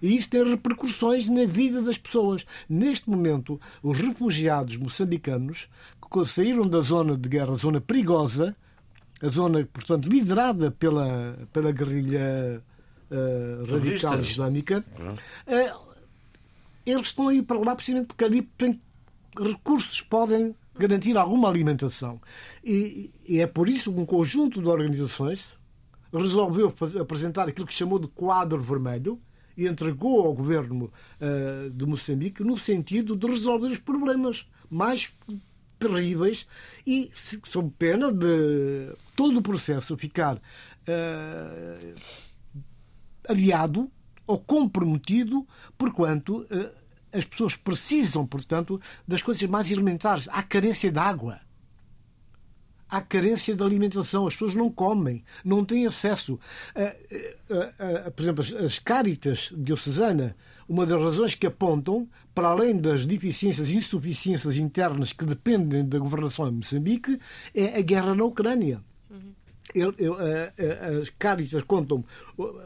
[0.00, 2.44] E isso tem repercussões na vida das pessoas.
[2.68, 5.68] Neste momento, os refugiados moçambicanos
[6.12, 8.54] que saíram da zona de guerra, a zona perigosa,
[9.22, 12.62] a zona, portanto, liderada pela, pela guerrilha
[13.10, 15.92] uh, radical islâmica, uh,
[16.84, 18.80] eles estão aí para lá precisamente porque ali tem
[19.38, 22.20] recursos podem garantir alguma alimentação.
[22.64, 25.46] E, e, é por isso que um conjunto de organizações
[26.12, 29.20] resolveu apresentar aquilo que chamou de quadro vermelho
[29.56, 35.12] e entregou ao governo uh, de Moçambique no sentido de resolver os problemas mais
[35.78, 36.46] terríveis
[36.86, 37.10] e
[37.44, 41.94] sob pena de todo o processo ficar uh,
[43.28, 43.90] aliado
[44.26, 46.81] ou comprometido, porquanto uh,
[47.12, 50.28] as pessoas precisam, portanto, das coisas mais elementares.
[50.30, 51.40] Há carência de água.
[52.88, 54.26] Há carência de alimentação.
[54.26, 56.38] As pessoas não comem, não têm acesso.
[56.74, 60.34] Uh, por exemplo, as cáritas diocesanas
[60.68, 65.98] uma das razões que apontam, para além das deficiências e insuficiências internas que dependem da
[65.98, 67.18] governação em Moçambique,
[67.54, 68.80] é a guerra na Ucrânia.
[69.10, 69.34] Uhum.
[69.74, 70.16] Eu, eu,
[71.00, 72.04] as Caritas contam,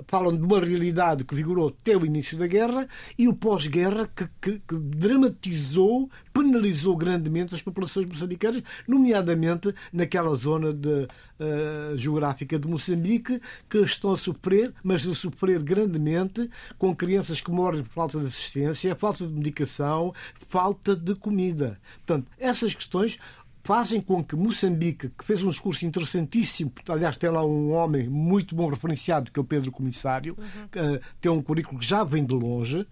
[0.08, 2.88] falam de uma realidade que vigorou até o início da guerra
[3.18, 10.72] e o pós-guerra que, que, que, dramatizou, penalizou grandemente as populações moçambicanas, nomeadamente naquela zona
[10.72, 17.40] de, uh, geográfica de Moçambique, que estão a sofrer, mas a sofrer grandemente, com crianças
[17.40, 20.12] que morrem por falta de assistência, falta de medicação,
[20.48, 21.78] falta de comida.
[22.04, 23.18] Portanto, essas questões
[23.66, 28.54] fazem com que Moçambique, que fez um discurso interessantíssimo, aliás, tem lá um homem muito
[28.54, 30.68] bom referenciado, que é o Pedro Comissário, uhum.
[30.70, 32.86] que, uh, tem um currículo que já vem de longe, uh,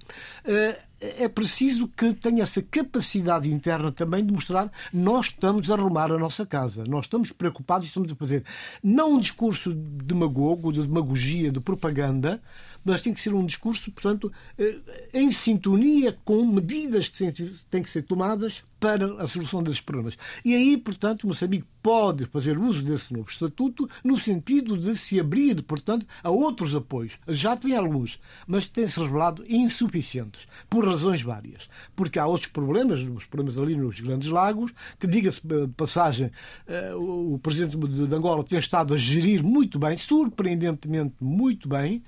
[1.00, 6.18] é preciso que tenha essa capacidade interna também de mostrar nós estamos a arrumar a
[6.18, 8.42] nossa casa, nós estamos preocupados e estamos a fazer
[8.82, 12.42] não um discurso demagogo, de demagogia, de propaganda,
[12.84, 14.78] mas tem que ser um discurso, portanto, eh,
[15.12, 17.32] em sintonia com medidas que
[17.70, 20.18] têm que ser tomadas para a solução desses problemas.
[20.44, 25.62] E aí, portanto, Moçambique pode fazer uso desse novo estatuto no sentido de se abrir,
[25.62, 27.18] portanto, a outros apoios.
[27.26, 31.66] Já tem alguns, mas têm-se revelado insuficientes, por razões várias.
[31.96, 36.30] Porque há outros problemas, os problemas ali nos Grandes Lagos, que, diga-se de passagem,
[36.66, 42.02] eh, o presidente de Angola tem estado a gerir muito bem, surpreendentemente muito bem,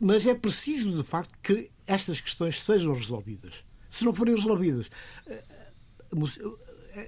[0.00, 3.54] mas é preciso, de facto, que estas questões sejam resolvidas.
[3.90, 4.90] Se não forem resolvidas,
[5.26, 5.42] eh,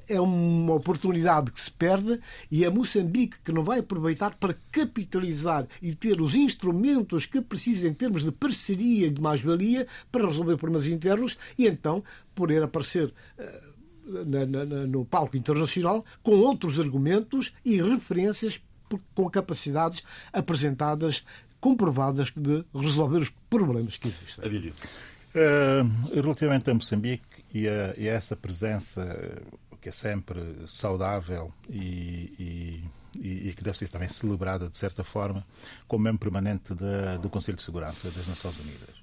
[0.08, 5.66] é uma oportunidade que se perde e é Moçambique que não vai aproveitar para capitalizar
[5.80, 10.56] e ter os instrumentos que precisa em termos de parceria e de mais-valia para resolver
[10.56, 12.02] problemas internos e então
[12.34, 13.62] poder aparecer eh,
[14.06, 18.60] na, na, no palco internacional com outros argumentos e referências
[19.14, 21.24] com capacidades apresentadas
[21.62, 24.44] comprovadas de resolver os problemas que existem.
[24.44, 24.74] Abílio.
[25.32, 29.00] Uh, relativamente a Moçambique e a, e a, essa presença
[29.80, 32.82] que é sempre saudável e,
[33.16, 35.46] e, e, que deve ser também celebrada de certa forma
[35.88, 39.01] como membro permanente da, do Conselho de Segurança das Nações Unidas.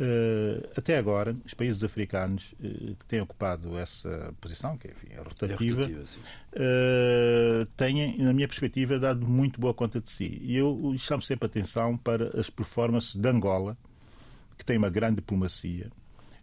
[0.00, 5.18] Uh, até agora, os países africanos uh, que têm ocupado essa posição, que enfim, é
[5.18, 6.04] rotativa, é rotativa
[6.54, 10.38] uh, têm, na minha perspectiva, dado muito boa conta de si.
[10.40, 13.76] E eu chamo sempre atenção para as performances de Angola,
[14.56, 15.90] que tem uma grande diplomacia,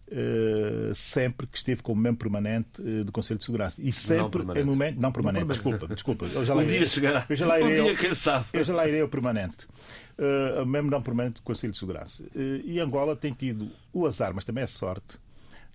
[0.10, 3.76] Uh, sempre que esteve como membro permanente uh, do Conselho de Segurança.
[3.78, 4.98] E sempre em momento.
[5.02, 6.26] Não permanente, não desculpa, desculpa.
[6.28, 7.26] Eu já lá um irei, dia chegará.
[7.28, 8.46] Eu já lá irei, um dia, quem sabe.
[8.54, 9.68] Eu já lá irei o permanente
[10.66, 12.24] mesmo não permanente do Conselho de Segurança.
[12.36, 15.18] Uh, e Angola tem tido o azar, mas também a sorte,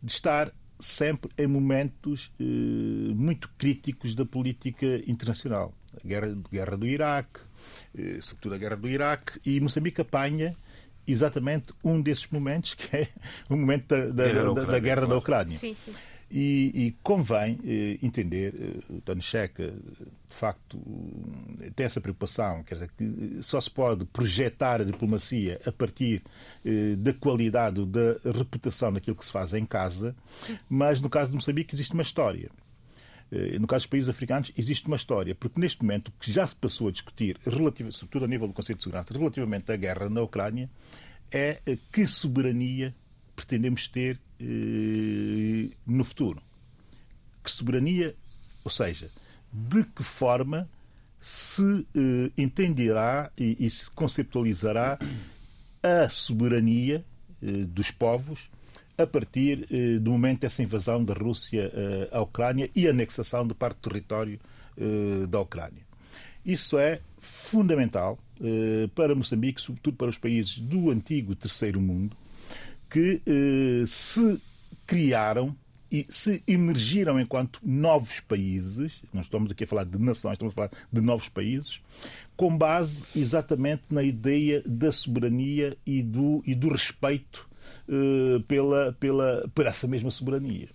[0.02, 2.44] de estar sempre em momentos uh,
[3.14, 5.72] muito críticos da política internacional.
[6.02, 7.40] a guerra, guerra do Iraque,
[7.96, 10.56] eh, sobretudo a guerra do Iraque, e Moçambique apanha
[11.06, 13.08] exatamente um desses momentos, que é
[13.48, 15.56] o momento da, da, guerra, da, da guerra da Ucrânia.
[15.56, 15.92] Sim, sim.
[16.34, 20.80] E, e, convém eh, entender, eh, o Tony Checa, de facto,
[21.76, 26.22] tem essa preocupação, quer dizer, que só se pode projetar a diplomacia a partir
[26.64, 30.16] eh, da qualidade, da reputação daquilo que se faz em casa,
[30.70, 32.50] mas no caso de Moçambique existe uma história.
[33.30, 36.46] Eh, no caso dos países africanos, existe uma história, porque neste momento o que já
[36.46, 37.38] se passou a discutir,
[37.90, 40.70] sobretudo a nível do Conselho de Segurança, relativamente à guerra na Ucrânia,
[41.30, 41.60] é
[41.92, 42.94] que soberania
[43.34, 44.31] pretendemos ter eh,
[45.86, 46.42] no futuro.
[47.42, 48.14] Que soberania,
[48.64, 49.10] ou seja,
[49.52, 50.68] de que forma
[51.20, 54.98] se eh, entenderá e, e, se conceptualizará
[55.82, 57.04] a soberania
[57.40, 58.50] eh, dos povos
[58.98, 63.54] a partir eh, do momento dessa invasão da Rússia eh, à Ucrânia e anexação de
[63.54, 64.38] parte do território
[64.76, 65.82] eh, da Ucrânia.
[66.44, 68.18] Isso é fundamental
[68.96, 72.16] para Moçambique, sobretudo para os países do antigo terceiro mundo,
[72.92, 74.38] que eh, se
[74.86, 75.56] criaram
[75.90, 80.54] e se emergiram enquanto novos países, não estamos aqui a falar de nações, estamos a
[80.54, 81.80] falar de novos países,
[82.36, 87.48] com base exatamente na ideia da soberania e do, e do respeito
[87.88, 90.68] eh, pela, pela, por essa mesma soberania.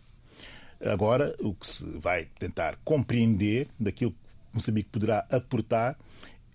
[0.82, 4.18] Agora, o que se vai tentar compreender daquilo que
[4.54, 5.96] Moçambique poderá aportar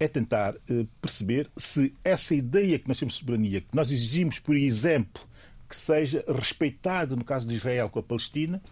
[0.00, 4.40] é tentar eh, perceber se essa ideia que nós temos de soberania, que nós exigimos,
[4.40, 5.30] por exemplo,
[5.72, 8.62] que seja respeitado no caso de Israel com a Palestina,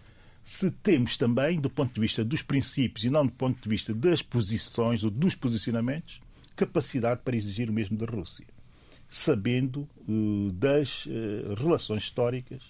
[0.43, 3.91] se temos também, do ponto de vista dos princípios e não do ponto de vista
[3.91, 6.21] das posições ou dos posicionamentos,
[6.55, 8.45] capacidade para exigir o mesmo da Rússia,
[9.09, 12.61] sabendo uh, das uh, relações históricas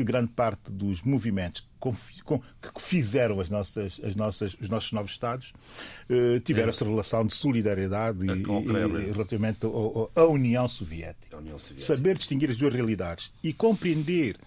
[0.00, 5.52] que grande parte dos movimentos que fizeram as nossas, as nossas, os nossos novos Estados
[6.08, 6.70] eh, tiveram é.
[6.70, 9.58] essa relação de solidariedade e, e, relativamente
[10.16, 11.36] à União Soviética.
[11.36, 11.86] União Soviética.
[11.86, 14.38] Saber distinguir as duas realidades e compreender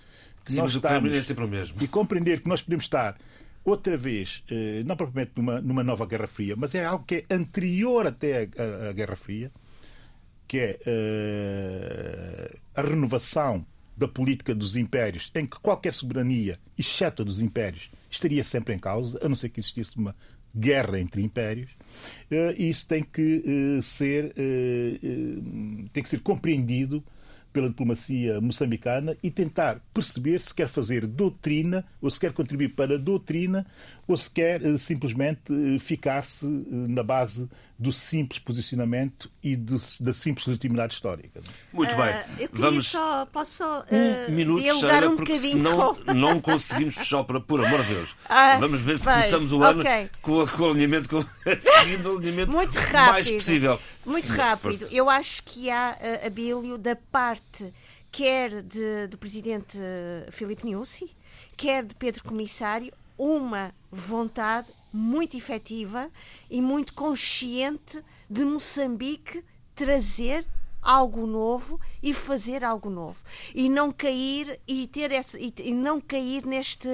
[0.44, 1.78] que Sim, nós estamos, é sempre o mesmo.
[1.84, 3.16] E compreender que nós podemos estar
[3.64, 7.36] outra vez, eh, não propriamente numa, numa nova Guerra Fria, mas é algo que é
[7.36, 8.50] anterior até
[8.90, 9.52] à, Guerra Fria,
[10.48, 17.26] que é uh, a renovação da política dos impérios, em que qualquer soberania, exceto a
[17.26, 20.16] dos impérios, estaria sempre em causa, a não ser que existisse uma
[20.56, 21.72] guerra entre impérios,
[22.30, 25.00] eh, e isso tem que eh, ser eh,
[25.92, 27.04] tem que ser compreendido
[27.52, 32.96] pela diplomacia moçambicana e tentar perceber se quer fazer doutrina ou se quer contribuir para
[32.96, 33.66] a doutrina
[34.08, 37.48] ou se quer simplesmente ficar-se na base
[37.78, 41.42] do simples posicionamento e do, da simples legitimidade histórica.
[41.72, 42.16] Muito bem.
[42.40, 43.64] eu Vamos só, posso
[44.30, 46.14] um minuto, Sheila, um porque senão com...
[46.14, 48.16] não conseguimos fechar, para, por amor de Deus.
[48.30, 50.10] Ah, Vamos ver se bem, começamos o ano okay.
[50.22, 51.22] com, com o alinhamento, com,
[51.62, 53.80] seguindo o alinhamento Muito rápido, mais possível.
[54.06, 54.88] Muito Sim, rápido.
[54.92, 57.72] Eu acho que há, Abílio, da parte
[58.12, 59.78] quer de, do presidente
[60.32, 61.10] Filipe Niusi,
[61.58, 66.10] quer de Pedro Comissário, uma vontade muito efetiva
[66.50, 69.44] e muito consciente de Moçambique
[69.76, 70.46] trazer
[70.82, 73.24] algo novo e fazer algo novo.
[73.56, 76.88] E não cair e ter essa e, e não cair neste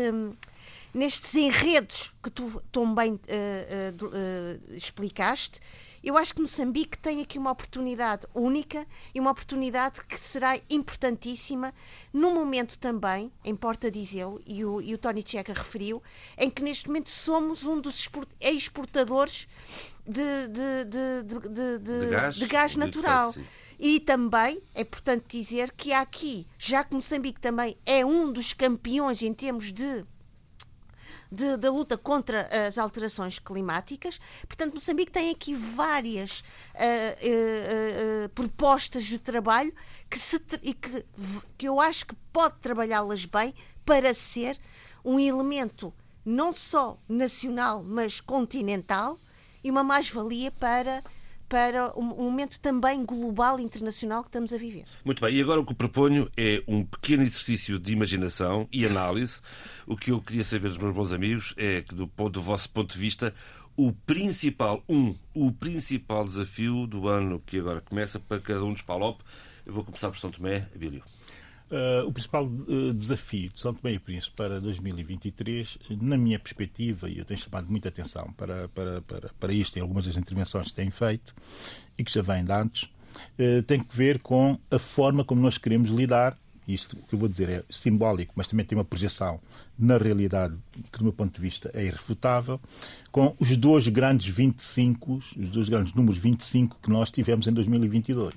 [0.93, 5.60] nestes enredos que tu tão bem uh, uh, uh, explicaste
[6.03, 11.73] eu acho que Moçambique tem aqui uma oportunidade única e uma oportunidade que será importantíssima
[12.13, 16.01] no momento também, importa dizê-lo, e o, e o Tony Checa referiu,
[16.38, 18.09] em que neste momento somos um dos
[18.41, 19.47] exportadores
[20.05, 23.33] de, de, de, de, gás, de gás natural.
[23.79, 28.53] E também é importante dizer que há aqui, já que Moçambique também é um dos
[28.53, 30.03] campeões em termos de
[31.32, 34.20] de, da luta contra as alterações climáticas.
[34.48, 39.74] Portanto, Moçambique tem aqui várias uh, uh, uh, propostas de trabalho
[40.10, 41.06] que, se, e que,
[41.58, 43.54] que eu acho que pode trabalhá-las bem
[43.86, 44.60] para ser
[45.04, 45.94] um elemento
[46.26, 49.18] não só nacional, mas continental
[49.63, 51.04] e uma mais-valia para
[51.49, 54.85] para um momento também global internacional que estamos a viver.
[55.03, 59.41] Muito bem, e agora o que proponho é um pequeno exercício de imaginação e análise.
[59.88, 62.69] O que eu queria saber dos meus bons amigos é que, do, ponto, do vosso
[62.69, 63.33] ponto de vista,
[63.75, 68.83] o principal, um, o principal desafio do ano que agora começa para cada um dos
[68.83, 69.21] PALOP.
[69.65, 71.03] Eu vou começar por São Tomé, Abílio.
[71.71, 77.08] Uh, o principal uh, desafio de São Tomé e Príncipe para 2023, na minha perspectiva,
[77.08, 80.69] e eu tenho chamado muita atenção para, para, para, para isto em algumas das intervenções
[80.69, 81.35] que tenho feito
[81.96, 82.83] e que já vêm de antes,
[83.37, 86.35] uh, tem que ver com a forma como nós queremos lidar.
[86.67, 89.39] Isto que eu vou dizer é simbólico, mas também tem uma projeção
[89.77, 90.56] na realidade
[90.91, 92.60] que, do meu ponto de vista, é irrefutável,
[93.12, 98.33] com os dois grandes 25, os dois grandes números 25 que nós tivemos em 2022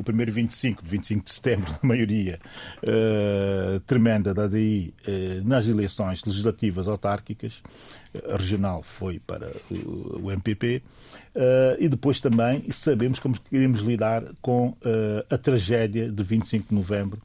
[0.00, 2.40] o primeiro 25, de 25 de setembro, na maioria
[2.82, 7.52] uh, tremenda da DI uh, nas eleições legislativas autárquicas,
[8.14, 10.82] uh, regional foi para o MPP,
[11.78, 14.76] e depois também sabemos como queremos lidar com
[15.30, 17.22] a tragédia de 25 de novembro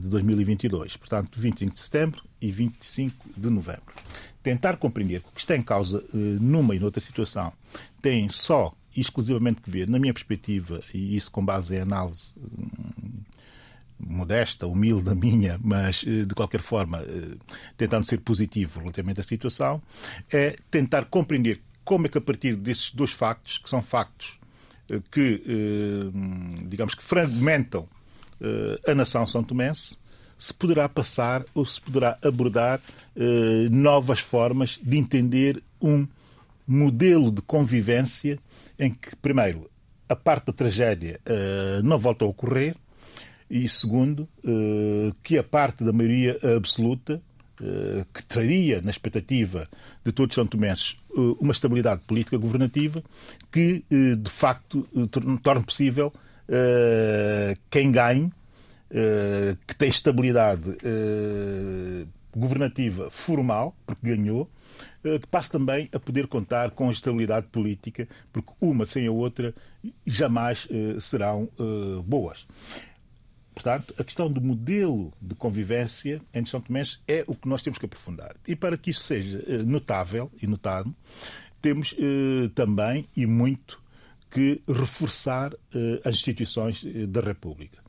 [0.00, 0.96] de 2022.
[0.96, 3.92] Portanto, 25 de setembro e 25 de novembro.
[4.40, 7.52] Tentar compreender que o que está em causa numa e noutra situação
[8.00, 13.20] tem só exclusivamente que ver, na minha perspectiva, e isso com base em análise hum,
[14.00, 17.36] modesta, humilde da minha, mas eh, de qualquer forma eh,
[17.76, 19.80] tentando ser positivo relativamente à situação,
[20.32, 24.38] é tentar compreender como é que a partir desses dois factos, que são factos
[24.88, 25.42] eh, que,
[26.66, 27.88] digamos que fragmentam
[28.88, 29.98] a nação são tomense,
[30.38, 32.80] se poderá passar ou se poderá abordar
[33.70, 36.08] novas formas de entender um
[36.70, 38.38] modelo de convivência
[38.78, 39.68] em que, primeiro,
[40.08, 42.76] a parte da tragédia uh, não volta a ocorrer
[43.50, 47.20] e, segundo, uh, que a parte da maioria absoluta,
[47.60, 49.68] uh, que traria, na expectativa
[50.04, 50.96] de todos os São Tomenses,
[51.40, 53.02] uma estabilidade política governativa,
[53.50, 54.86] que, de facto,
[55.42, 56.12] torne possível
[57.68, 58.32] quem ganhe,
[59.66, 60.78] que tem estabilidade
[62.32, 64.48] governativa formal, porque ganhou,
[65.02, 69.54] que passe também a poder contar com a estabilidade política, porque uma sem a outra
[70.06, 72.46] jamais uh, serão uh, boas.
[73.54, 77.78] Portanto, a questão do modelo de convivência entre São Tomé é o que nós temos
[77.78, 78.36] que aprofundar.
[78.46, 80.94] E para que isso seja notável e notado,
[81.60, 81.94] temos
[82.54, 83.82] também e muito
[84.30, 85.52] que reforçar
[86.02, 87.79] as instituições da República.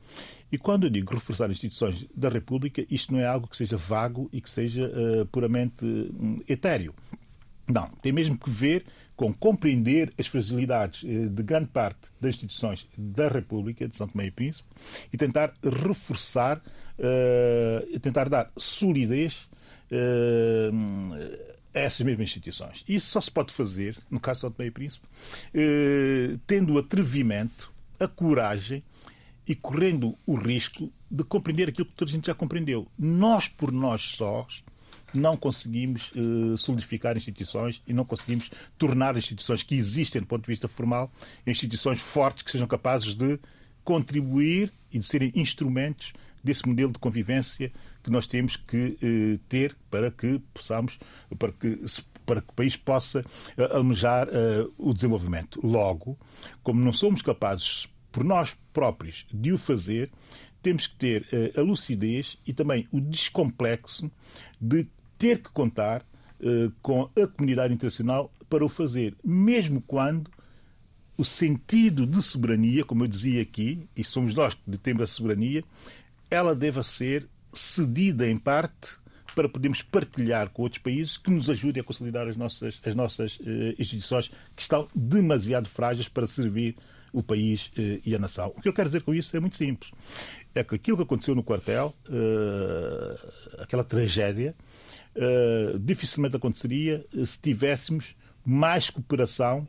[0.52, 3.78] E quando eu digo reforçar as instituições da República, isto não é algo que seja
[3.78, 6.94] vago e que seja uh, puramente uh, etéreo.
[7.66, 8.84] Não, tem mesmo que ver
[9.16, 14.26] com compreender as fragilidades uh, de grande parte das instituições da República de São Tomé
[14.26, 14.68] e Príncipe
[15.10, 16.60] e tentar reforçar,
[18.02, 19.48] tentar dar solidez
[21.74, 22.84] a essas mesmas instituições.
[22.86, 25.06] Isso só se pode fazer, no caso de São Tomé e Príncipe,
[26.46, 28.82] tendo o atrevimento, a coragem
[29.46, 32.86] e correndo o risco de compreender aquilo que toda a gente já compreendeu.
[32.98, 34.62] Nós, por nós sós,
[35.12, 40.48] não conseguimos uh, solidificar instituições e não conseguimos tornar instituições que existem do ponto de
[40.48, 41.12] vista formal
[41.46, 43.38] instituições fortes que sejam capazes de
[43.84, 46.12] contribuir e de serem instrumentos
[46.42, 47.70] desse modelo de convivência
[48.02, 50.98] que nós temos que uh, ter para que possamos,
[51.38, 51.78] para que,
[52.24, 54.28] para que o país possa uh, almejar
[54.78, 55.60] o desenvolvimento.
[55.62, 56.18] Logo,
[56.62, 60.10] como não somos capazes por nós próprios de o fazer,
[60.62, 64.10] temos que ter uh, a lucidez e também o descomplexo
[64.60, 64.86] de
[65.18, 66.02] ter que contar
[66.40, 70.30] uh, com a comunidade internacional para o fazer, mesmo quando
[71.16, 75.64] o sentido de soberania, como eu dizia aqui, e somos nós que detemos a soberania,
[76.30, 79.01] ela deva ser cedida em parte
[79.32, 83.36] para podermos partilhar com outros países que nos ajudem a consolidar as nossas, as nossas
[83.40, 86.76] uh, instituições que estão demasiado frágeis para servir
[87.12, 88.52] o país eh, e a nação.
[88.56, 89.92] O que eu quero dizer com isso é muito simples.
[90.54, 93.18] É que aquilo que aconteceu no quartel, eh,
[93.58, 94.54] aquela tragédia,
[95.14, 99.68] eh, dificilmente aconteceria se tivéssemos mais cooperação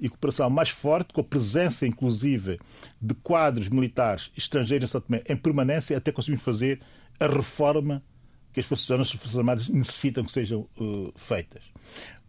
[0.00, 2.58] e cooperação mais forte, com a presença, inclusive,
[3.00, 4.92] de quadros militares estrangeiros
[5.28, 6.80] em permanência, até conseguirmos fazer
[7.18, 8.02] a reforma
[8.52, 11.62] que as Forças Armadas, as Forças Armadas necessitam que sejam uh, feitas.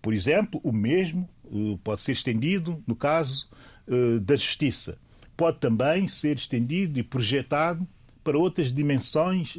[0.01, 3.49] Por exemplo, o mesmo uh, pode ser estendido no caso
[3.87, 4.97] eh, da justiça.
[5.35, 7.87] Pode também ser estendido e projetado
[8.23, 9.57] para outras dimensões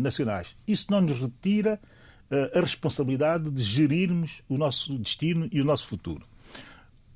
[0.00, 0.56] nacionais.
[0.66, 1.78] Isso não nos retira
[2.54, 6.24] a responsabilidade de gerirmos o nosso destino e o nosso futuro.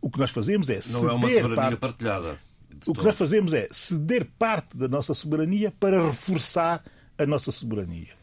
[0.01, 1.76] O que nós fazemos é não é uma soberania parte...
[1.76, 2.38] partilhada.
[2.86, 6.82] O que nós fazemos é ceder parte da nossa soberania para reforçar
[7.18, 8.19] a nossa soberania.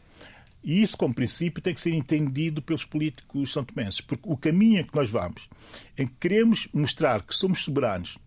[0.62, 4.84] E isso, como princípio, tem que ser entendido pelos políticos santomenses, porque o caminho em
[4.84, 5.48] que nós vamos,
[5.96, 8.18] em que queremos mostrar que somos soberanos,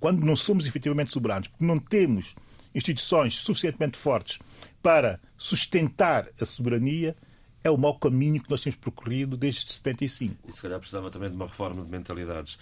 [0.00, 2.34] quando não somos efetivamente soberanos, porque não temos
[2.74, 4.38] instituições suficientemente fortes
[4.82, 7.16] para sustentar a soberania,
[7.64, 10.36] é o mau caminho que nós temos percorrido desde 75.
[10.46, 12.58] E se calhar precisava também de uma reforma de mentalidades.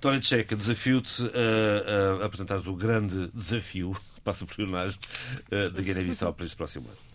[0.00, 4.98] Tony Checa, desafio-te a, a apresentar o grande desafio, passa por personagem,
[5.50, 7.07] eh, de Guiné-Bissau para este próximo ano.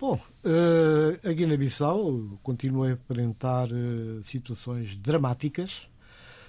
[0.00, 5.90] Bom, uh, a Guiné-Bissau continua a enfrentar uh, situações dramáticas.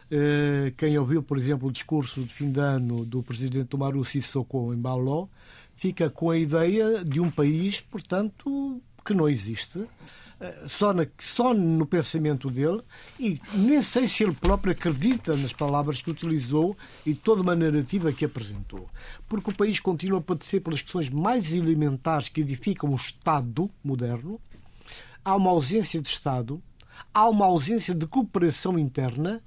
[0.10, 4.74] Uh, quem ouviu, por exemplo, o discurso de fim de ano do presidente Tomaru Sissoko
[4.74, 5.28] em Bauló
[5.76, 9.88] fica com a ideia de um país, portanto, que não existe, eh,
[10.68, 12.82] só, na, só no pensamento dele,
[13.20, 16.76] e nem sei se ele próprio acredita nas palavras que utilizou
[17.06, 18.90] e toda uma narrativa que apresentou.
[19.28, 24.40] Porque o país continua a padecer pelas questões mais elementares que edificam o Estado moderno,
[25.24, 26.62] há uma ausência de Estado,
[27.14, 29.44] há uma ausência de cooperação interna,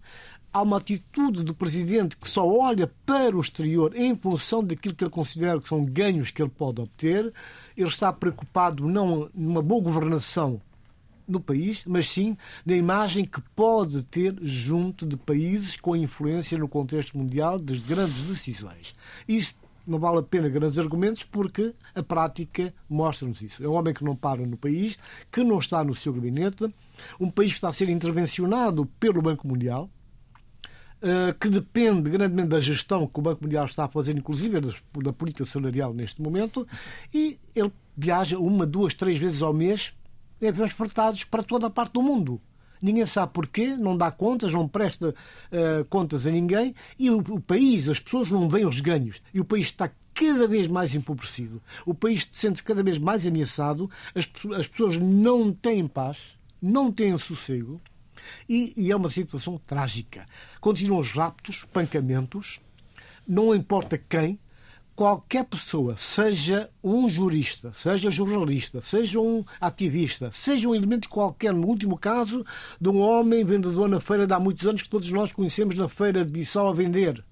[0.53, 5.03] há uma atitude do Presidente que só olha para o exterior em função daquilo que
[5.03, 7.33] ele considera que são ganhos que ele pode obter.
[7.77, 10.63] Ele está preocupado não numa boa governação
[11.27, 16.69] no país, mas sim na imagem que pode ter junto de países com influência no
[16.69, 18.95] contexto mundial das grandes decisões.
[19.27, 19.55] Isso
[19.87, 23.63] não vale a pena grandes argumentos porque a prática mostra-nos isso.
[23.63, 24.99] É um homem que não para no país,
[25.31, 26.73] que não está no seu gabinete,
[27.21, 29.91] um país que está a ser intervencionado pelo Banco Mundial,
[31.03, 34.59] eh, que depende grandemente da gestão que o Banco Mundial está a fazer, inclusive
[35.03, 36.67] da política salarial neste momento,
[37.13, 39.93] e ele viaja uma, duas, três vezes ao mês
[40.47, 42.41] aviões fretados para toda a parte do mundo.
[42.81, 47.41] Ninguém sabe porquê, não dá contas, não presta uh, contas a ninguém e o, o
[47.41, 49.23] país, as pessoas não veem os ganhos.
[49.33, 51.63] E o país está cada vez mais empobrecido.
[51.87, 57.19] O país sente-se cada vez mais ameaçado, as, as pessoas não têm paz, não têm
[57.19, 57.81] sossego
[58.49, 60.27] e, e é uma situação trágica.
[60.61, 62.61] Continuam os raptos, espancamentos,
[63.27, 64.39] não importa quem,
[64.95, 71.67] qualquer pessoa, seja um jurista, seja jornalista, seja um ativista, seja um elemento qualquer, no
[71.67, 72.45] último caso,
[72.81, 75.89] de um homem vendedor na feira de há muitos anos que todos nós conhecemos na
[75.89, 77.25] feira de Bissau a vender.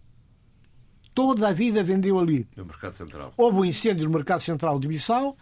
[1.14, 2.48] Toda a vida vendeu ali.
[2.56, 3.32] No Mercado Central.
[3.36, 5.36] Houve um incêndio no Mercado Central de Bissau,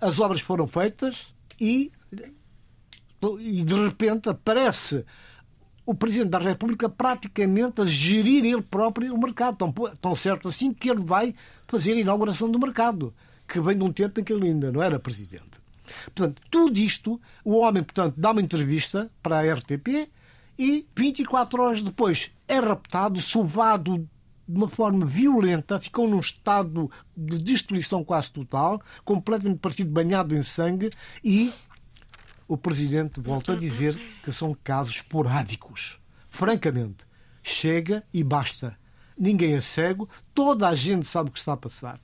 [0.00, 1.90] as obras foram feitas e
[3.40, 5.04] e de repente aparece
[5.86, 9.56] o Presidente da República praticamente a gerir ele próprio o mercado.
[9.56, 11.34] Tão, tão certo assim que ele vai
[11.66, 13.14] fazer a inauguração do mercado,
[13.46, 15.60] que vem de um tempo em que ele ainda não era Presidente.
[16.06, 20.10] Portanto, tudo isto, o homem, portanto, dá uma entrevista para a RTP
[20.58, 24.08] e 24 horas depois é raptado, sovado
[24.48, 30.42] de uma forma violenta, ficou num estado de destruição quase total, completamente partido banhado em
[30.42, 30.90] sangue
[31.22, 31.52] e
[32.46, 35.98] o Presidente volta a dizer que são casos esporádicos.
[36.30, 37.04] Francamente,
[37.42, 38.78] chega e basta.
[39.18, 42.00] Ninguém é cego, toda a gente sabe o que está a passar.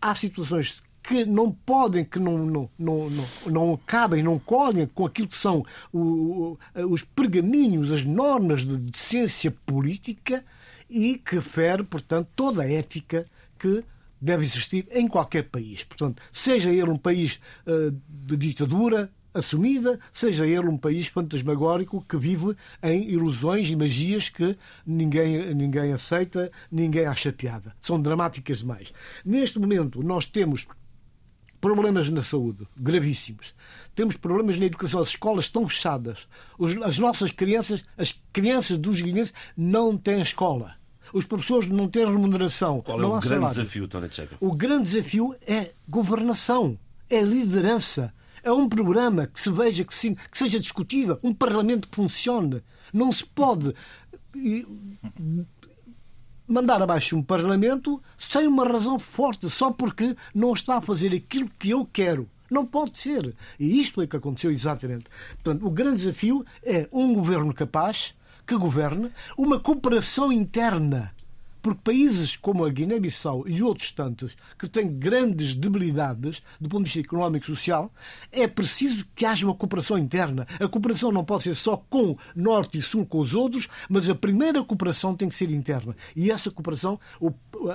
[0.00, 5.06] Há situações que não podem, que não, não, não, não, não cabem, não colhem com
[5.06, 10.44] aquilo que são os pergaminhos, as normas de decência política
[10.88, 13.26] e que fere, portanto, toda a ética
[13.58, 13.84] que
[14.20, 15.84] deve existir em qualquer país.
[15.84, 22.16] Portanto, seja ele um país uh, de ditadura, assumida, seja ele um país fantasmagórico que
[22.16, 24.56] vive em ilusões e magias que
[24.86, 27.74] ninguém, ninguém aceita, ninguém acha piada.
[27.80, 28.92] São dramáticas demais.
[29.24, 30.66] Neste momento, nós temos
[31.60, 33.54] problemas na saúde gravíssimos.
[33.94, 35.00] Temos problemas na educação.
[35.00, 36.26] As escolas estão fechadas.
[36.84, 40.74] as nossas crianças, as crianças dos guineenses, não têm escola.
[41.12, 42.80] Os professores não têm remuneração.
[42.80, 43.54] Qual é o grande salário.
[43.56, 44.36] desafio, Tony Checa?
[44.40, 46.78] O grande desafio é governação,
[47.08, 51.88] é liderança é um programa que se veja, que, se, que seja discutido, um parlamento
[51.88, 52.62] que funcione.
[52.92, 53.74] Não se pode
[56.46, 61.50] mandar abaixo um parlamento sem uma razão forte, só porque não está a fazer aquilo
[61.58, 62.28] que eu quero.
[62.50, 63.34] Não pode ser.
[63.58, 65.04] E isto é que aconteceu exatamente.
[65.34, 68.14] Portanto, o grande desafio é um governo capaz,
[68.44, 71.14] que governe, uma cooperação interna
[71.62, 76.92] porque países como a Guiné-Bissau e outros tantos que têm grandes debilidades do ponto de
[76.92, 77.92] vista económico e social,
[78.30, 80.46] é preciso que haja uma cooperação interna.
[80.60, 84.14] A cooperação não pode ser só com Norte e Sul, com os outros, mas a
[84.14, 85.96] primeira cooperação tem que ser interna.
[86.14, 86.98] E essa cooperação,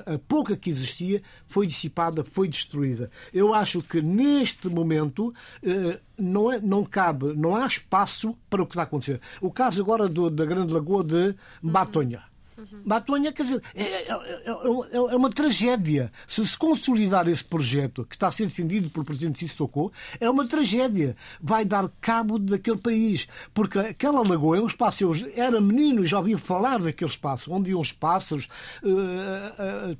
[0.06, 3.10] a pouca que existia, foi dissipada, foi destruída.
[3.34, 5.34] Eu acho que neste momento
[5.64, 9.22] eh, não, é, não cabe, não há espaço para o que está a acontecer.
[9.42, 12.35] O caso agora do, da Grande Lagoa de Batonha.
[12.58, 12.82] Uhum.
[12.86, 16.12] Batonha, quer dizer, é, é, é, é, uma tragédia.
[16.28, 20.47] Se se consolidar esse projeto que está a ser defendido pelo Presidente Sissoko, é uma
[20.47, 21.16] tragédia.
[21.41, 23.28] Vai dar cabo daquele país.
[23.53, 25.03] Porque aquela lagoa é um espaço.
[25.03, 28.47] Eu era menino e já ouvi falar daquele espaço, onde iam os pássaros,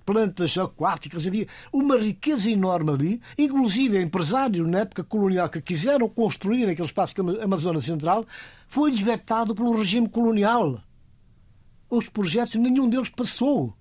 [0.06, 3.22] plantas aquáticas, havia uma riqueza enorme ali.
[3.38, 8.26] Inclusive, empresários na época colonial que quiseram construir aquele espaço que é a Amazônia Central
[8.68, 10.82] foi desvetado pelo regime colonial
[11.98, 13.76] os projetos, nenhum deles passou.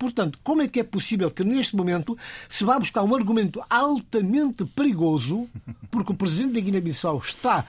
[0.00, 2.16] Portanto, como é que é possível que neste momento
[2.48, 5.46] se vá buscar um argumento altamente perigoso,
[5.90, 7.66] porque o presidente da Guiné-Bissau está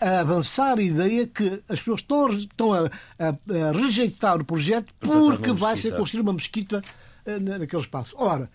[0.00, 4.94] a avançar a ideia que as pessoas estão, estão a, a, a rejeitar o projeto
[5.00, 6.80] porque vai ser construída uma mesquita
[7.26, 8.14] eh, naquele espaço.
[8.16, 8.48] Ora,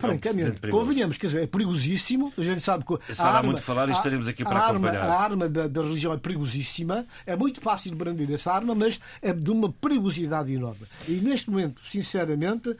[0.00, 2.32] francamente, é um convenhamos, quer dizer, é perigosíssimo.
[2.36, 2.98] A gente sabe que.
[3.12, 4.96] Se falar muito falar e estaremos aqui para a acompanhar.
[4.96, 7.06] Arma, a arma da, da, religião é perigosíssima.
[7.26, 10.86] É muito fácil de brandir essa arma, mas é de uma perigosidade enorme.
[11.08, 12.76] E neste momento, sinceramente,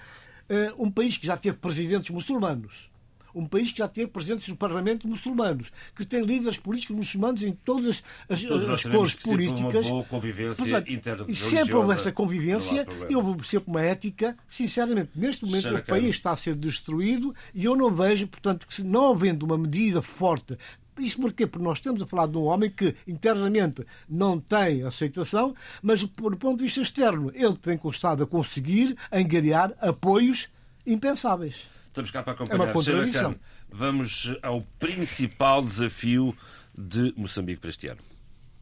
[0.48, 2.89] eh, um país que já teve presidentes muçulmanos
[3.34, 7.52] um país que já teve presidentes do Parlamento muçulmanos, que tem líderes políticos muçulmanos em
[7.52, 9.86] todas as, as cores políticas.
[9.86, 14.36] Uma boa convivência Portanto, e sempre houve essa convivência e houve sempre uma ética.
[14.48, 18.66] Sinceramente, neste momento Será o país está a ser destruído e eu não vejo, portanto,
[18.66, 20.56] que não havendo uma medida forte
[21.00, 21.46] isso porquê?
[21.46, 26.08] Porque nós estamos a falar de um homem que internamente não tem aceitação, mas do
[26.36, 30.48] ponto de vista externo, ele tem constado a conseguir angariar apoios
[30.86, 31.68] impensáveis.
[31.90, 32.60] Estamos cá para acompanhar.
[32.60, 33.36] É uma contradição.
[33.68, 36.36] Vamos ao principal desafio
[36.72, 38.00] de Moçambique para este ano.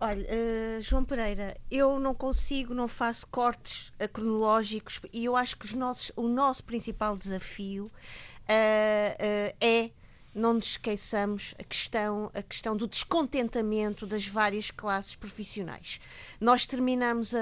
[0.01, 5.57] Olha, uh, João Pereira, eu não consigo, não faço cortes uh, cronológicos e eu acho
[5.57, 9.91] que os nossos, o nosso principal desafio uh, é
[10.35, 16.01] não nos esqueçamos a questão, a questão do descontentamento das várias classes profissionais.
[16.41, 17.39] Nós terminamos a,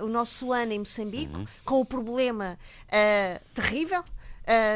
[0.00, 1.46] a, o nosso ano em Moçambique uhum.
[1.64, 2.58] com o problema
[3.52, 4.02] terrível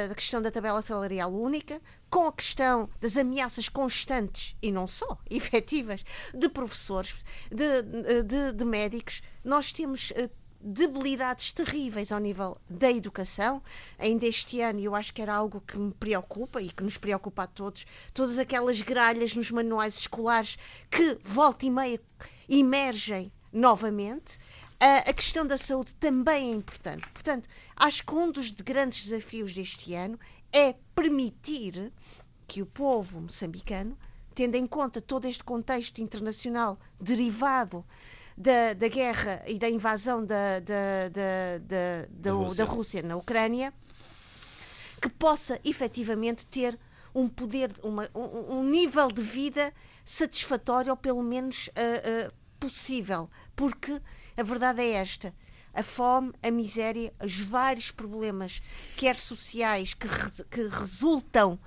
[0.08, 5.18] da questão da tabela salarial única, com a questão das ameaças constantes e não só,
[5.30, 6.04] efetivas,
[6.34, 9.22] de professores, de, de, de médicos.
[9.42, 13.62] Nós temos uh, debilidades terríveis ao nível da educação.
[13.98, 17.44] Ainda este ano, eu acho que era algo que me preocupa e que nos preocupa
[17.44, 20.58] a todos, todas aquelas gralhas nos manuais escolares
[20.90, 22.00] que volta e meia
[22.48, 24.38] emergem novamente.
[24.84, 27.08] A questão da saúde também é importante.
[27.10, 30.18] Portanto, acho que um dos grandes desafios deste ano
[30.52, 31.92] é permitir
[32.48, 33.96] que o povo moçambicano,
[34.34, 37.86] tendo em conta todo este contexto internacional derivado
[38.36, 42.56] da, da guerra e da invasão da, da, da, da, da, Rússia.
[42.56, 43.72] da Rússia na Ucrânia,
[45.00, 46.76] que possa efetivamente ter
[47.14, 49.72] um poder, uma, um, um, nível de vida
[50.04, 54.02] satisfatório, ou pelo menos uh, uh, possível, porque
[54.36, 55.34] a verdade é esta.
[55.74, 58.62] A fome, a miséria, os vários problemas,
[58.96, 61.58] quer sociais, que, re, que resultam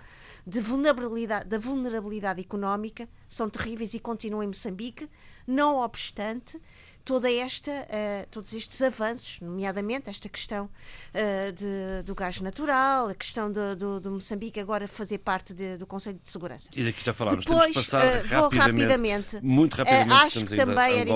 [0.45, 5.09] de vulnerabilidade, da vulnerabilidade económica, são terríveis e continuam em Moçambique.
[5.47, 6.61] Não obstante,
[7.05, 13.13] toda esta, uh, todos estes avanços, nomeadamente esta questão uh, de, do gás natural, a
[13.13, 16.69] questão do, do, do Moçambique agora fazer parte de, do Conselho de Segurança.
[16.75, 20.99] E daqui já falámos, Depois, temos passar uh, rapidamente, rapidamente, muito rapidamente, acho que também
[20.99, 21.11] era,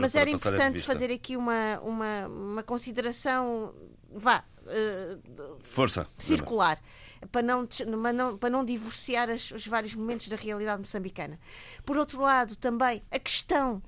[0.00, 3.74] mas era importante fazer aqui uma, uma, uma consideração,
[4.14, 4.44] vá,
[5.64, 6.06] Força.
[6.16, 6.80] circular
[7.30, 11.38] para não, para não, para não divorciar as, os vários momentos da realidade moçambicana.
[11.84, 13.82] Por outro lado, também a questão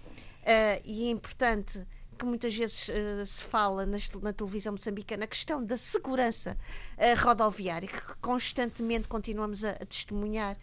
[0.85, 1.87] e é importante
[2.17, 6.57] que muitas vezes uh, se fala nas, na televisão moçambicana, a questão da segurança
[6.97, 10.57] uh, rodoviária, que constantemente continuamos a, a testemunhar.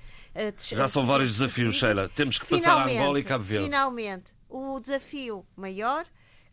[0.57, 2.09] Já são vários desafios, Sheila.
[2.09, 3.65] Temos que passar a Angola e Cabo Verde.
[3.65, 6.05] Finalmente, o desafio maior,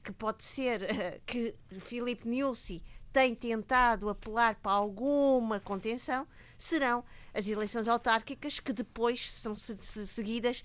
[0.05, 0.81] que pode ser
[1.24, 6.26] que Filipe Nussi tem tentado apelar para alguma contenção,
[6.57, 7.05] serão
[7.35, 10.62] as eleições autárquicas, que depois são seguidas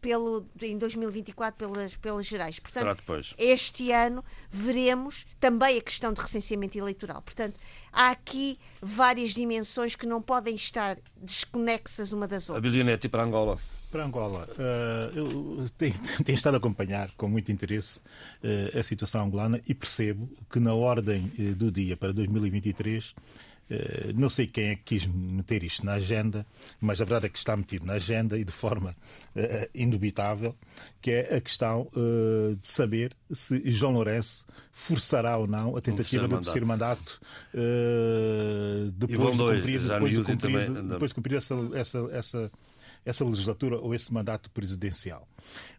[0.00, 2.58] pelo, em 2024 pelas, pelas gerais.
[2.58, 3.02] Portanto,
[3.38, 7.22] este ano veremos também a questão de recenseamento eleitoral.
[7.22, 7.58] Portanto,
[7.92, 12.58] há aqui várias dimensões que não podem estar desconexas uma das outras.
[12.58, 13.58] A Bilionetti para Angola.
[13.90, 15.94] Para Angola, uh, eu tenho,
[16.24, 20.72] tenho, estado a acompanhar com muito interesse uh, a situação angolana e percebo que na
[20.72, 23.49] ordem uh, do dia para 2023 eh,
[24.14, 26.46] não sei quem é que quis meter isto na agenda,
[26.80, 28.96] mas a verdade é que está metido na agenda e de forma
[29.36, 30.56] uh, indubitável,
[31.00, 31.88] que é a questão
[32.60, 37.20] de saber se João Lourenço forçará ou não a tentativa de terceiro mandato
[38.94, 42.50] depois, de cumprir, depois, de cumprir, depois de cumprir essa, essa, essa
[43.04, 45.26] essa legislatura ou esse mandato presidencial.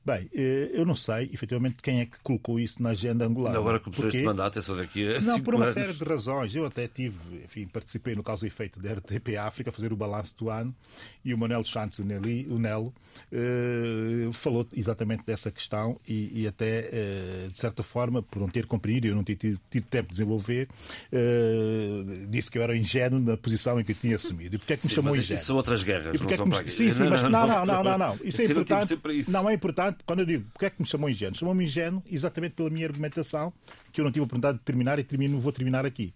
[0.04, 3.58] Bem, eh, eu não sei, efetivamente, quem é que colocou isso na agenda angolana.
[3.60, 5.76] Agora começou este mandato, é só daqui a Não, por uma anos.
[5.76, 6.56] série de razões.
[6.56, 9.96] Eu até tive, enfim, participei no causa e efeito da RTP África, a fazer o
[9.96, 10.76] balanço do ano,
[11.24, 12.92] e o Manuel Santos, o, Nelo,
[13.32, 18.66] eh, falou exatamente dessa questão e, e até, eh, de certa forma, por não ter
[18.66, 20.68] compreendido, eu não ter tido, tido tempo de desenvolver,
[21.12, 24.56] eh, disse que eu era ingênuo na posição em que eu tinha assumido.
[24.56, 25.36] E porquê é que me Sim, chamou ingênuo?
[25.36, 26.52] Isso são outras guerras, não são me...
[26.52, 26.72] para aqui.
[26.72, 28.20] Sim, sim, mas não, não, não, não, não.
[28.24, 29.00] Isso é importante.
[29.30, 31.38] Não é importante quando eu digo porque é que me chamou ingênuo.
[31.38, 33.54] Chamou-me ingênuo exatamente pela minha argumentação,
[33.92, 36.14] que eu não tive a oportunidade de terminar e termino, vou terminar aqui.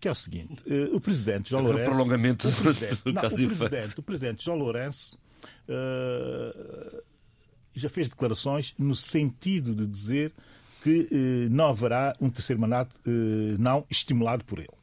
[0.00, 1.90] Que é o seguinte: uh, o presidente João Lourenço.
[1.90, 5.18] O prolongamento o presidente, do não, o presidente, o presidente João Lourenço
[5.68, 7.02] uh,
[7.74, 10.32] já fez declarações no sentido de dizer
[10.82, 12.96] que uh, não haverá um terceiro mandato
[13.58, 14.80] não estimulado por ele.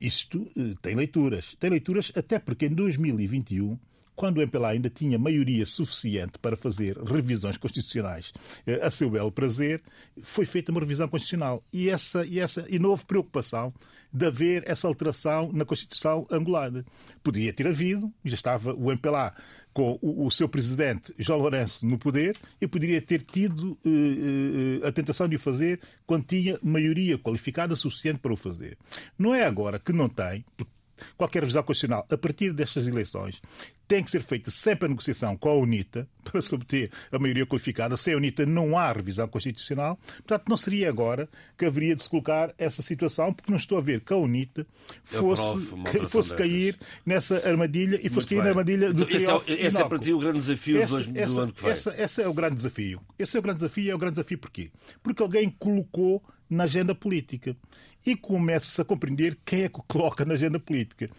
[0.00, 1.56] Isto eh, tem leituras.
[1.60, 3.78] Tem leituras até porque em 2021
[4.16, 8.32] quando o MPLA ainda tinha maioria suficiente para fazer revisões constitucionais
[8.66, 9.82] eh, a seu belo prazer,
[10.22, 11.62] foi feita uma revisão constitucional.
[11.72, 13.72] E, essa, e, essa, e não houve preocupação
[14.12, 16.84] de haver essa alteração na Constituição angolana.
[17.22, 19.34] Poderia ter havido, já estava o MPLA
[19.72, 24.88] com o, o seu presidente João Lourenço no poder e poderia ter tido eh, eh,
[24.88, 28.78] a tentação de o fazer quando tinha maioria qualificada suficiente para o fazer.
[29.18, 30.73] Não é agora que não tem, porque
[31.16, 33.40] qualquer revisão constitucional a partir destas eleições
[33.86, 37.46] tem que ser feita sempre a negociação com a UNITA para se obter a maioria
[37.46, 37.96] qualificada.
[37.96, 39.98] Sem a UNITA não há revisão constitucional.
[40.26, 43.80] Portanto, não seria agora que haveria de se colocar essa situação, porque não estou a
[43.80, 44.66] ver que a UNITA
[45.04, 45.66] fosse,
[46.08, 48.44] fosse cair nessa armadilha e fosse Muito cair bem.
[48.44, 51.18] na armadilha do então, esse, é, esse é para ti o grande desafio esse, do,
[51.18, 51.70] essa, ano que vem.
[51.70, 53.00] Essa, esse é o grande desafio.
[53.18, 53.92] Esse é o grande desafio.
[53.92, 54.70] É o grande desafio porquê?
[55.02, 57.56] Porque alguém colocou na agenda política
[58.04, 61.10] e começa-se a compreender quem é que o coloca na agenda política.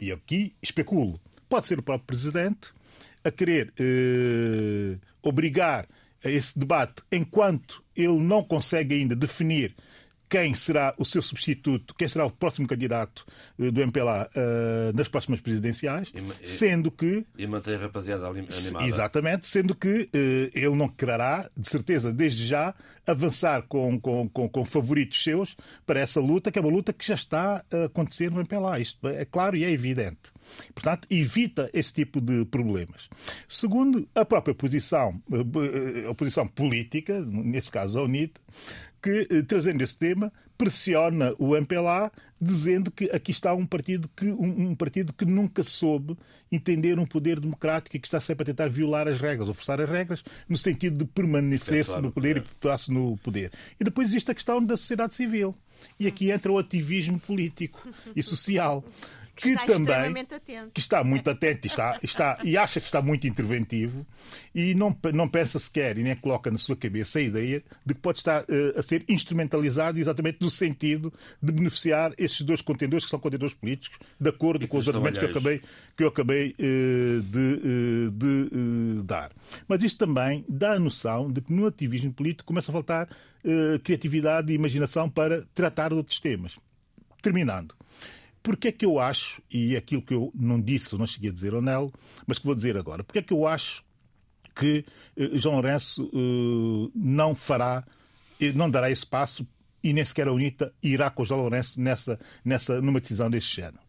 [0.00, 2.72] E aqui especulo pode ser o próprio Presidente
[3.24, 5.86] a querer eh, obrigar
[6.24, 9.74] a esse debate enquanto ele não consegue ainda definir
[10.32, 13.26] quem será o seu substituto, quem será o próximo candidato
[13.58, 16.10] eh, do MPLA uh, nas próximas presidenciais,
[16.42, 17.26] e, sendo que.
[17.36, 18.86] E manter a rapaziada animada.
[18.86, 22.74] Exatamente, sendo que uh, ele não quererá, de certeza, desde já,
[23.06, 25.54] avançar com, com, com, com, favoritos seus
[25.84, 28.80] para essa luta, que é uma luta que já está a acontecer no MPLA.
[28.80, 30.32] Isto é claro e é evidente.
[30.74, 33.06] Portanto, evita esse tipo de problemas.
[33.46, 35.20] Segundo, a própria posição,
[36.06, 38.32] a oposição política, nesse caso a UNIT,
[39.02, 44.26] que, eh, trazendo esse tema, pressiona o MPLA dizendo que aqui está um partido que,
[44.26, 46.16] um, um, partido que nunca soube
[46.50, 49.80] entender um poder democrático e que está sempre a tentar violar as regras, ou forçar
[49.80, 52.36] as regras, no sentido de permanecer-se no poder, poder.
[52.36, 53.52] e perpetuar-se no poder.
[53.78, 55.54] E depois existe a questão da sociedade civil.
[55.98, 58.84] E aqui entra o ativismo político e social
[59.34, 60.26] que, está também
[60.72, 64.06] que está muito atento está, está, e acha que está muito interventivo
[64.54, 68.00] e não, não pensa sequer e nem coloca na sua cabeça a ideia de que
[68.00, 71.12] pode estar uh, a ser instrumentalizado exatamente no sentido
[71.42, 75.24] de beneficiar esses dois contendores que são contendores políticos, de acordo com os argumentos que
[75.24, 75.62] eu acabei,
[75.96, 79.32] que eu acabei uh, de, uh, de dar.
[79.66, 83.08] Mas isto também dá a noção de que no ativismo político começa a faltar
[83.82, 86.54] criatividade e imaginação para tratar de outros temas.
[87.20, 87.74] Terminando.
[88.42, 91.54] Porque é que eu acho, e aquilo que eu não disse, não cheguei a dizer
[91.54, 91.92] ao Nelo,
[92.26, 93.84] mas que vou dizer agora, porque é que eu acho
[94.54, 94.84] que
[95.16, 97.84] eh, João Lourenço eh, não fará,
[98.40, 99.46] eh, não dará esse passo
[99.82, 103.80] e nem sequer a UNITA irá com João Lourenço nessa, nessa, numa decisão deste género.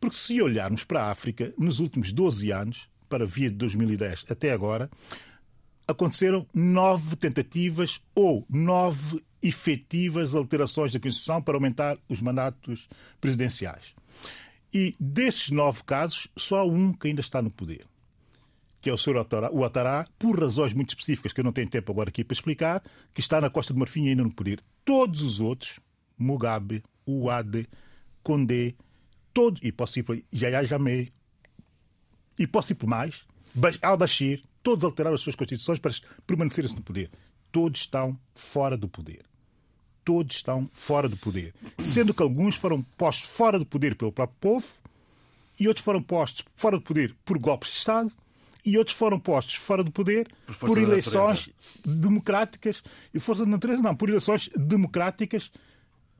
[0.00, 4.52] Porque se olharmos para a África, nos últimos 12 anos, para vir de 2010 até
[4.52, 4.90] agora,
[5.92, 12.88] aconteceram nove tentativas ou nove efetivas alterações da Constituição para aumentar os mandatos
[13.20, 13.94] presidenciais.
[14.72, 17.84] E desses nove casos, só um que ainda está no poder,
[18.80, 19.26] que é o Sr.
[19.52, 22.82] Ouattará, por razões muito específicas que eu não tenho tempo agora aqui para explicar,
[23.12, 24.60] que está na Costa de Marfim ainda no poder.
[24.84, 25.78] Todos os outros,
[26.16, 27.68] Mugabe, Uade,
[28.22, 28.74] Condé,
[29.34, 31.12] todos, e posso ir para Yahya Jammeh,
[32.38, 33.26] e posso ir por mais,
[33.82, 35.92] Al-Bashir, todos alteraram as suas constituições para
[36.26, 37.10] permanecerem no poder.
[37.50, 39.24] Todos estão fora do poder
[40.04, 41.54] todos estão fora do poder.
[41.78, 44.66] Sendo que alguns foram postos fora do poder pelo próprio povo
[45.58, 48.12] e outros foram postos fora do poder por golpes de Estado
[48.64, 51.50] e outros foram postos fora do poder por, por eleições
[51.84, 52.82] democráticas
[53.12, 55.50] e força da natureza não, por eleições democráticas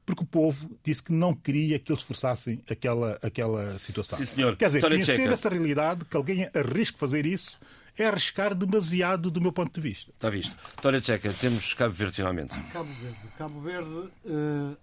[0.04, 4.18] porque o povo disse que não queria que eles forçassem aquela, aquela situação.
[4.18, 4.56] Sim, senhor.
[4.56, 5.32] Quer dizer, conhecer Checa.
[5.32, 7.60] essa realidade, que alguém arrisque fazer isso,
[7.98, 10.10] é arriscar demasiado do meu ponto de vista.
[10.12, 10.56] Está visto.
[10.76, 12.60] Vitória Tcheca, temos Cabo Verde finalmente.
[12.72, 13.18] Cabo Verde.
[13.36, 14.76] Cabo Verde uh,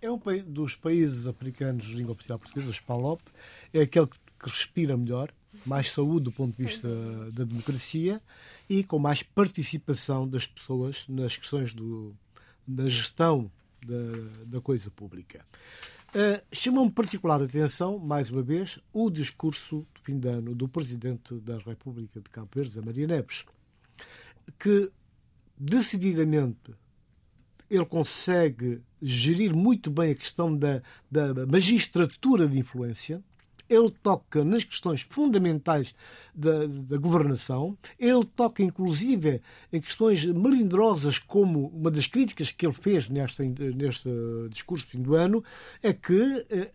[0.00, 3.20] é um dos países africanos de língua oficial portuguesa, os PALOP,
[3.72, 4.18] é aquele que
[4.48, 5.30] respira melhor,
[5.66, 6.88] mais saúde do ponto de vista
[7.32, 8.20] da democracia
[8.68, 12.14] e com mais participação das pessoas nas questões do,
[12.66, 13.50] da gestão
[13.84, 15.44] da, da coisa pública.
[16.10, 21.58] Uh, Chamou-me particular atenção, mais uma vez, o discurso fim de ano do Presidente da
[21.58, 23.44] República de Cabo Verde, Maria Neves,
[24.58, 24.90] que
[25.56, 26.74] decididamente
[27.70, 33.22] ele consegue gerir muito bem a questão da, da magistratura de influência,
[33.70, 35.94] ele toca nas questões fundamentais
[36.34, 39.40] da, da, governação, ele toca inclusive
[39.72, 44.10] em questões melindrosas, como uma das críticas que ele fez neste, neste
[44.50, 45.44] discurso de fim do ano,
[45.80, 46.72] é que eh,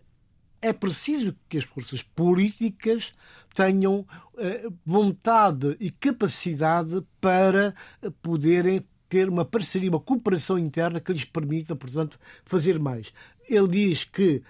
[0.61, 3.13] é preciso que as forças políticas
[3.53, 4.05] tenham
[4.37, 7.73] eh, vontade e capacidade para
[8.21, 13.13] poderem ter uma parceria, uma cooperação interna que lhes permita, portanto, fazer mais.
[13.47, 14.41] Ele diz que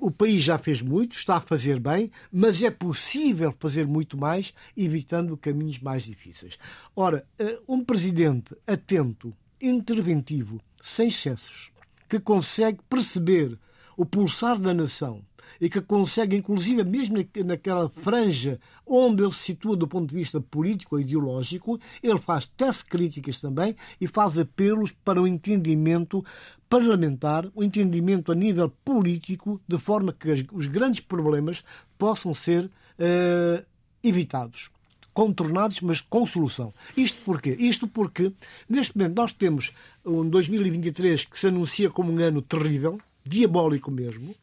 [0.00, 4.52] o país já fez muito, está a fazer bem, mas é possível fazer muito mais,
[4.76, 6.58] evitando caminhos mais difíceis.
[6.94, 11.72] Ora, eh, um presidente atento, interventivo, sem excessos,
[12.08, 13.58] que consegue perceber
[13.96, 15.24] o pulsar da nação
[15.60, 20.40] e que consegue, inclusive, mesmo naquela franja onde ele se situa do ponto de vista
[20.40, 26.24] político ou ideológico, ele faz testes críticas também e faz apelos para o entendimento
[26.68, 31.64] parlamentar, o entendimento a nível político, de forma que os grandes problemas
[31.96, 33.64] possam ser uh,
[34.02, 34.70] evitados
[35.14, 36.74] contornados, mas com solução.
[36.96, 37.56] Isto porquê?
[37.58, 38.32] Isto porque,
[38.68, 39.70] neste momento, nós temos
[40.04, 44.34] um 2023 que se anuncia como um ano terrível, diabólico mesmo,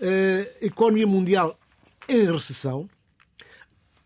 [0.00, 1.58] uh, economia mundial
[2.08, 2.88] em recessão.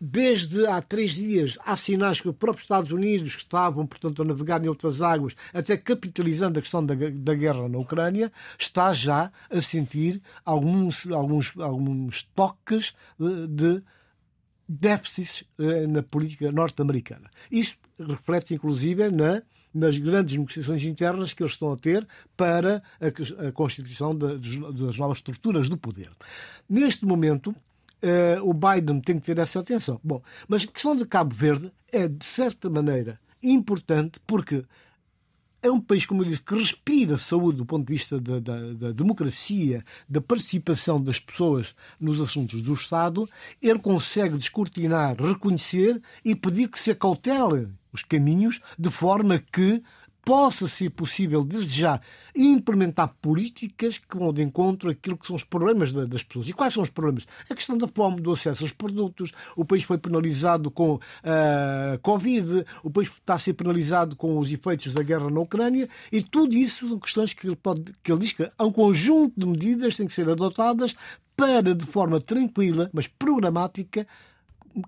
[0.05, 4.25] Desde há três dias há sinais que os próprios Estados Unidos, que estavam, portanto, a
[4.25, 8.29] navegar em outras águas, até capitalizando a questão da, da guerra na Ucrânia,
[8.59, 13.83] está já a sentir alguns, alguns, alguns toques de, de
[14.67, 17.31] déficits uh, na política norte-americana.
[17.49, 19.41] Isto reflete, inclusive, na
[19.73, 22.07] nas grandes negociações internas que eles estão a ter
[22.37, 26.11] para a, constituição das novas estruturas do poder.
[26.69, 29.99] Neste momento, uh, o Biden tem que ter essa atenção.
[30.03, 34.63] Bom, mas a questão de Cabo Verde é, de certa maneira, importante porque
[35.63, 38.73] é um país, como eu disse, que respira saúde do ponto de vista da, da,
[38.73, 43.29] da, democracia, da participação das pessoas nos assuntos do Estado.
[43.61, 49.81] Ele consegue descortinar, reconhecer e pedir que se acautelem os caminhos de forma que
[50.25, 52.01] possa ser possível desejar
[52.35, 56.47] implementar políticas que vão de encontro àquilo que são os problemas das pessoas.
[56.47, 57.27] E quais são os problemas?
[57.49, 61.99] A questão da fome, do acesso aos produtos, o país foi penalizado com a uh,
[62.01, 66.23] Covid, o país está a ser penalizado com os efeitos da guerra na Ucrânia, e
[66.23, 69.45] tudo isso são questões que ele, pode, que ele diz que há um conjunto de
[69.45, 70.95] medidas que têm que ser adotadas
[71.35, 74.07] para, de forma tranquila, mas programática,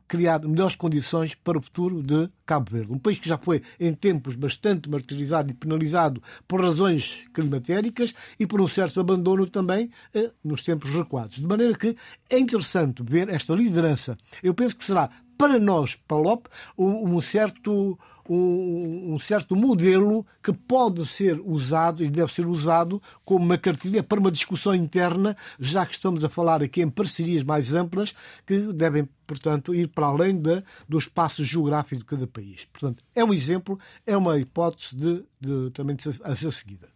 [0.08, 2.92] criar melhores condições para o futuro de Cabo Verde.
[2.92, 8.46] Um país que já foi, em tempos, bastante martirizado e penalizado por razões climatéricas e
[8.46, 11.38] por um certo abandono também eh, nos tempos recuados.
[11.38, 11.96] De maneira que
[12.30, 14.18] é interessante ver esta liderança.
[14.42, 17.98] Eu penso que será, para nós, PALOP, um, um certo
[18.30, 24.02] um, um, certo modelo que pode ser usado e deve ser usado como uma cartilha
[24.02, 28.14] para uma discussão interna, já que estamos a falar aqui em parcerias mais amplas
[28.46, 32.66] que devem, portanto, ir para além de, do espaço geográfico de cada país.
[32.66, 36.88] Portanto, é um exemplo, é uma hipótese de, de também a ser seguida.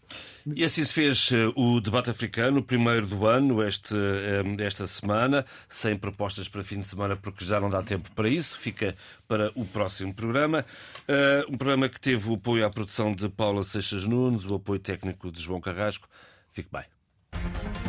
[0.55, 5.45] E assim se fez eh, o debate africano, primeiro do ano, este, eh, esta semana,
[5.67, 8.95] sem propostas para fim de semana, porque já não dá tempo para isso, fica
[9.27, 10.65] para o próximo programa.
[11.07, 14.79] Eh, um programa que teve o apoio à produção de Paula Seixas Nunes, o apoio
[14.79, 16.07] técnico de João Carrasco.
[16.51, 17.88] Fique bem.